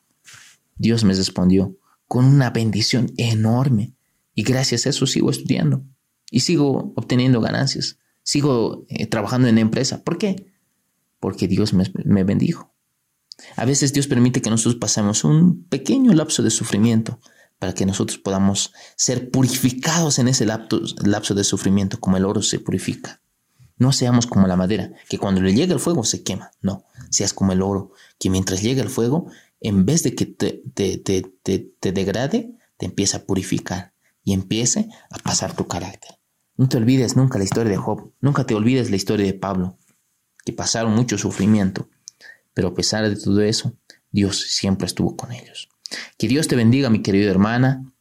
Dios 0.77 1.03
me 1.03 1.13
respondió 1.13 1.77
con 2.07 2.25
una 2.25 2.51
bendición 2.51 3.11
enorme. 3.17 3.93
Y 4.35 4.43
gracias 4.43 4.85
a 4.85 4.89
eso 4.89 5.07
sigo 5.07 5.31
estudiando. 5.31 5.83
Y 6.29 6.41
sigo 6.41 6.93
obteniendo 6.95 7.41
ganancias. 7.41 7.97
Sigo 8.25 8.85
eh, 8.89 9.05
trabajando 9.07 9.47
en 9.47 9.57
empresa. 9.57 10.03
¿Por 10.03 10.17
qué? 10.17 10.51
Porque 11.21 11.47
Dios 11.47 11.73
me, 11.73 11.85
me 12.03 12.25
bendijo. 12.25 12.75
A 13.55 13.65
veces 13.65 13.93
Dios 13.93 14.07
permite 14.07 14.41
que 14.41 14.49
nosotros 14.49 14.75
pasemos 14.75 15.23
un 15.23 15.63
pequeño 15.65 16.11
lapso 16.11 16.43
de 16.43 16.49
sufrimiento 16.49 17.19
para 17.59 17.73
que 17.73 17.85
nosotros 17.85 18.17
podamos 18.17 18.73
ser 18.95 19.31
purificados 19.31 20.19
en 20.19 20.27
ese 20.27 20.45
lapso, 20.45 21.35
de 21.35 21.43
sufrimiento, 21.43 21.99
como 21.99 22.17
el 22.17 22.25
oro 22.25 22.41
se 22.41 22.59
purifica. 22.59 23.21
No 23.77 23.91
seamos 23.91 24.27
como 24.27 24.47
la 24.47 24.55
madera, 24.55 24.93
que 25.09 25.17
cuando 25.17 25.41
le 25.41 25.53
llega 25.53 25.73
el 25.73 25.79
fuego 25.79 26.03
se 26.03 26.23
quema. 26.23 26.51
No, 26.61 26.85
seas 27.09 27.33
como 27.33 27.51
el 27.51 27.61
oro, 27.61 27.91
que 28.19 28.29
mientras 28.29 28.61
llega 28.61 28.81
el 28.81 28.89
fuego, 28.89 29.27
en 29.59 29.85
vez 29.85 30.03
de 30.03 30.15
que 30.15 30.25
te, 30.25 30.63
te, 30.73 31.91
degrade, 31.91 32.55
te 32.77 32.85
empieza 32.85 33.17
a 33.17 33.23
purificar 33.23 33.93
y 34.23 34.33
empiece 34.33 34.89
a 35.09 35.17
pasar 35.19 35.55
tu 35.55 35.67
carácter. 35.67 36.14
No 36.57 36.69
te 36.69 36.77
olvides 36.77 37.17
nunca 37.17 37.37
la 37.37 37.43
historia 37.43 37.71
de 37.71 37.77
Job, 37.77 38.13
nunca 38.21 38.45
te 38.45 38.55
olvides 38.55 38.89
la 38.89 38.95
historia 38.95 39.25
de 39.25 39.33
Pablo, 39.33 39.77
que 40.45 40.53
pasaron 40.53 40.93
mucho 40.93 41.17
sufrimiento, 41.17 41.89
pero 42.53 42.69
a 42.69 42.73
pesar 42.73 43.07
de 43.09 43.17
todo 43.17 43.41
eso, 43.41 43.73
Dios 44.11 44.39
siempre 44.39 44.87
estuvo 44.87 45.17
con 45.17 45.33
ellos. 45.33 45.67
Que 46.17 46.29
Dios 46.29 46.47
te 46.47 46.55
bendiga, 46.55 46.89
mi 46.89 47.01
querida 47.01 47.29
hermana, 47.29 47.91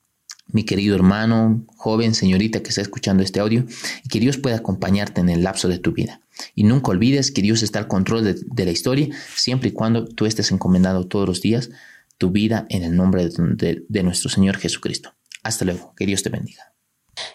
mi 0.46 0.62
querido 0.62 0.94
hermano, 0.94 1.64
joven, 1.76 2.14
señorita 2.14 2.62
que 2.62 2.68
está 2.68 2.80
escuchando 2.80 3.24
este 3.24 3.40
audio, 3.40 3.66
y 4.04 4.08
que 4.08 4.20
Dios 4.20 4.38
pueda 4.38 4.56
acompañarte 4.56 5.20
en 5.20 5.30
el 5.30 5.42
lapso 5.42 5.66
de 5.68 5.80
tu 5.80 5.92
vida. 5.92 6.20
Y 6.54 6.62
nunca 6.62 6.92
olvides 6.92 7.32
que 7.32 7.42
Dios 7.42 7.64
está 7.64 7.80
al 7.80 7.88
control 7.88 8.22
de, 8.24 8.64
la 8.64 8.70
historia, 8.70 9.08
siempre 9.34 9.70
y 9.70 9.72
cuando 9.72 10.04
tú 10.04 10.26
estés 10.26 10.52
encomendado 10.52 11.08
todos 11.08 11.26
los 11.26 11.40
días 11.40 11.70
tu 12.18 12.30
vida 12.30 12.66
en 12.68 12.84
el 12.84 12.94
nombre 12.94 13.28
de 13.28 14.02
nuestro 14.04 14.30
Señor 14.30 14.58
Jesucristo. 14.58 15.14
Hasta 15.42 15.64
luego, 15.64 15.92
que 15.96 16.06
Dios 16.06 16.22
te 16.22 16.30
bendiga. 16.30 16.73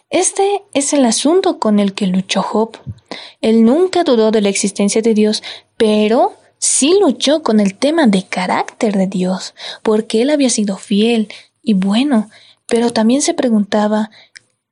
Este 0.09 0.63
es 0.73 0.93
el 0.93 1.05
asunto 1.05 1.59
con 1.59 1.79
el 1.79 1.93
que 1.93 2.07
luchó 2.07 2.41
Job. 2.41 2.77
Él 3.41 3.63
nunca 3.63 4.03
dudó 4.03 4.31
de 4.31 4.41
la 4.41 4.49
existencia 4.49 5.01
de 5.01 5.13
Dios, 5.13 5.43
pero 5.77 6.33
sí 6.57 6.97
luchó 6.99 7.43
con 7.43 7.59
el 7.59 7.75
tema 7.75 8.07
de 8.07 8.23
carácter 8.23 8.97
de 8.97 9.07
Dios, 9.07 9.53
porque 9.83 10.21
él 10.21 10.29
había 10.29 10.49
sido 10.49 10.77
fiel 10.77 11.29
y 11.61 11.73
bueno, 11.73 12.29
pero 12.67 12.91
también 12.91 13.21
se 13.21 13.33
preguntaba 13.33 14.09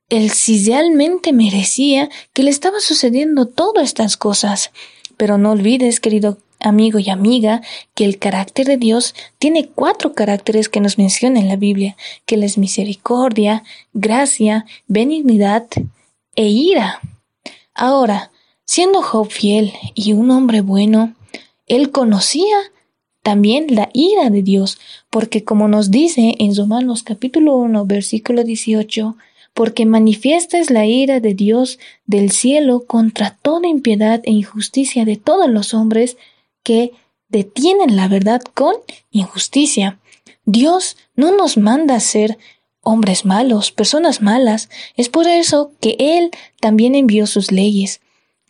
el 0.08 0.30
si 0.30 0.64
realmente 0.64 1.32
merecía 1.32 2.08
que 2.32 2.42
le 2.42 2.50
estaba 2.50 2.80
sucediendo 2.80 3.46
todas 3.46 3.84
estas 3.84 4.16
cosas. 4.16 4.70
Pero 5.16 5.36
no 5.36 5.50
olvides, 5.50 6.00
querido 6.00 6.38
amigo 6.60 6.98
y 6.98 7.10
amiga, 7.10 7.62
que 7.94 8.04
el 8.04 8.18
carácter 8.18 8.66
de 8.66 8.76
Dios 8.76 9.14
tiene 9.38 9.68
cuatro 9.68 10.14
caracteres 10.14 10.68
que 10.68 10.80
nos 10.80 10.98
menciona 10.98 11.40
en 11.40 11.48
la 11.48 11.56
Biblia, 11.56 11.96
que 12.26 12.34
es 12.36 12.58
misericordia, 12.58 13.64
gracia, 13.92 14.66
benignidad 14.86 15.66
e 16.34 16.46
ira. 16.48 17.00
Ahora, 17.74 18.30
siendo 18.64 19.02
Job 19.02 19.30
fiel 19.30 19.72
y 19.94 20.12
un 20.12 20.30
hombre 20.30 20.60
bueno, 20.60 21.14
él 21.66 21.90
conocía 21.90 22.56
también 23.22 23.66
la 23.68 23.90
ira 23.92 24.30
de 24.30 24.42
Dios, 24.42 24.78
porque 25.10 25.44
como 25.44 25.68
nos 25.68 25.90
dice 25.90 26.34
en 26.38 26.56
Romanos 26.56 27.02
capítulo 27.02 27.56
1, 27.56 27.84
versículo 27.86 28.42
18, 28.42 29.16
porque 29.52 29.86
manifiesta 29.86 30.58
es 30.58 30.70
la 30.70 30.86
ira 30.86 31.20
de 31.20 31.34
Dios 31.34 31.78
del 32.06 32.30
cielo 32.30 32.84
contra 32.86 33.36
toda 33.42 33.68
impiedad 33.68 34.20
e 34.24 34.30
injusticia 34.30 35.04
de 35.04 35.16
todos 35.16 35.50
los 35.50 35.74
hombres 35.74 36.16
que 36.68 36.92
detienen 37.30 37.96
la 37.96 38.08
verdad 38.08 38.42
con 38.42 38.74
injusticia. 39.10 39.98
Dios 40.44 40.98
no 41.16 41.34
nos 41.34 41.56
manda 41.56 41.94
a 41.94 42.00
ser 42.00 42.36
hombres 42.82 43.24
malos, 43.24 43.72
personas 43.72 44.20
malas. 44.20 44.68
Es 44.94 45.08
por 45.08 45.26
eso 45.26 45.72
que 45.80 45.96
Él 45.98 46.30
también 46.60 46.94
envió 46.94 47.26
sus 47.26 47.52
leyes, 47.52 48.02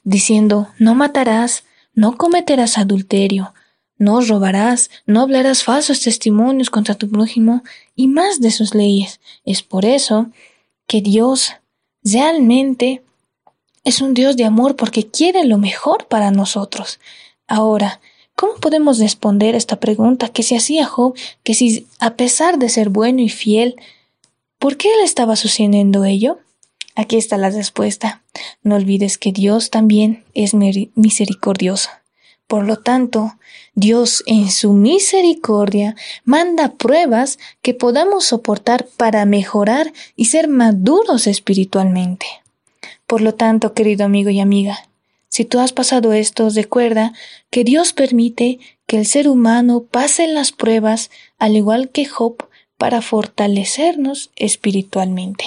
diciendo, 0.02 0.66
no 0.80 0.96
matarás, 0.96 1.62
no 1.94 2.16
cometerás 2.16 2.76
adulterio, 2.76 3.54
no 3.98 4.20
robarás, 4.20 4.90
no 5.06 5.20
hablarás 5.20 5.62
falsos 5.62 6.00
testimonios 6.00 6.70
contra 6.70 6.96
tu 6.96 7.08
prójimo 7.08 7.62
y 7.94 8.08
más 8.08 8.40
de 8.40 8.50
sus 8.50 8.74
leyes. 8.74 9.20
Es 9.44 9.62
por 9.62 9.84
eso 9.84 10.26
que 10.88 11.02
Dios 11.02 11.52
realmente 12.02 13.04
es 13.84 14.00
un 14.00 14.12
Dios 14.12 14.36
de 14.36 14.44
amor 14.44 14.74
porque 14.74 15.06
quiere 15.06 15.44
lo 15.44 15.56
mejor 15.58 16.08
para 16.08 16.32
nosotros. 16.32 16.98
Ahora, 17.46 18.00
¿cómo 18.38 18.54
podemos 18.54 19.00
responder 19.00 19.56
esta 19.56 19.80
pregunta 19.80 20.28
que 20.28 20.44
se 20.44 20.56
hacía 20.56 20.86
Job, 20.86 21.16
que 21.42 21.54
si 21.54 21.88
a 21.98 22.14
pesar 22.14 22.60
de 22.60 22.68
ser 22.68 22.88
bueno 22.88 23.20
y 23.20 23.28
fiel, 23.28 23.74
¿por 24.60 24.76
qué 24.76 24.88
le 24.96 25.02
estaba 25.02 25.34
sucediendo 25.34 26.04
ello? 26.04 26.38
Aquí 26.94 27.16
está 27.16 27.36
la 27.36 27.50
respuesta. 27.50 28.22
No 28.62 28.76
olvides 28.76 29.18
que 29.18 29.32
Dios 29.32 29.70
también 29.70 30.22
es 30.34 30.54
misericordioso. 30.54 31.90
Por 32.46 32.64
lo 32.64 32.76
tanto, 32.76 33.34
Dios 33.74 34.22
en 34.26 34.52
su 34.52 34.72
misericordia 34.72 35.96
manda 36.24 36.74
pruebas 36.74 37.40
que 37.60 37.74
podamos 37.74 38.26
soportar 38.26 38.86
para 38.96 39.24
mejorar 39.24 39.92
y 40.14 40.26
ser 40.26 40.46
maduros 40.46 41.26
espiritualmente. 41.26 42.26
Por 43.08 43.20
lo 43.20 43.34
tanto, 43.34 43.74
querido 43.74 44.04
amigo 44.04 44.30
y 44.30 44.38
amiga, 44.38 44.88
si 45.28 45.44
tú 45.44 45.60
has 45.60 45.72
pasado 45.72 46.12
esto, 46.12 46.48
recuerda 46.50 47.12
que 47.50 47.64
Dios 47.64 47.92
permite 47.92 48.58
que 48.86 48.98
el 48.98 49.06
ser 49.06 49.28
humano 49.28 49.84
pase 49.84 50.26
las 50.26 50.52
pruebas, 50.52 51.10
al 51.38 51.56
igual 51.56 51.90
que 51.90 52.06
Job, 52.06 52.48
para 52.78 53.02
fortalecernos 53.02 54.30
espiritualmente. 54.36 55.44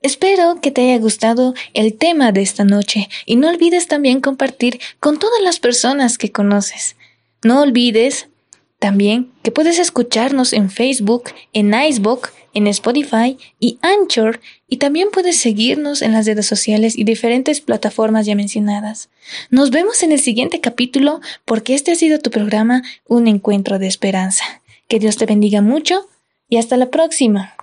Espero 0.00 0.60
que 0.60 0.70
te 0.70 0.82
haya 0.82 0.98
gustado 1.00 1.54
el 1.74 1.94
tema 1.94 2.30
de 2.32 2.42
esta 2.42 2.64
noche 2.64 3.08
y 3.26 3.36
no 3.36 3.48
olvides 3.48 3.88
también 3.88 4.20
compartir 4.20 4.80
con 5.00 5.18
todas 5.18 5.42
las 5.42 5.58
personas 5.58 6.16
que 6.16 6.30
conoces. 6.30 6.96
No 7.42 7.60
olvides 7.60 8.28
también 8.78 9.32
que 9.42 9.50
puedes 9.50 9.78
escucharnos 9.78 10.52
en 10.52 10.70
Facebook, 10.70 11.24
en 11.52 11.74
Icebook, 11.74 12.30
en 12.54 12.66
Spotify 12.68 13.36
y 13.58 13.78
Anchor 13.82 14.40
y 14.68 14.78
también 14.78 15.08
puedes 15.12 15.36
seguirnos 15.36 16.02
en 16.02 16.12
las 16.12 16.26
redes 16.26 16.46
sociales 16.46 16.96
y 16.96 17.04
diferentes 17.04 17.60
plataformas 17.60 18.26
ya 18.26 18.34
mencionadas. 18.34 19.08
Nos 19.50 19.70
vemos 19.70 20.02
en 20.02 20.12
el 20.12 20.20
siguiente 20.20 20.60
capítulo 20.60 21.20
porque 21.44 21.74
este 21.74 21.92
ha 21.92 21.96
sido 21.96 22.18
tu 22.18 22.30
programa 22.30 22.82
Un 23.06 23.28
Encuentro 23.28 23.78
de 23.78 23.86
Esperanza. 23.86 24.44
Que 24.88 24.98
Dios 24.98 25.16
te 25.16 25.26
bendiga 25.26 25.62
mucho 25.62 26.08
y 26.48 26.58
hasta 26.58 26.76
la 26.76 26.90
próxima. 26.90 27.55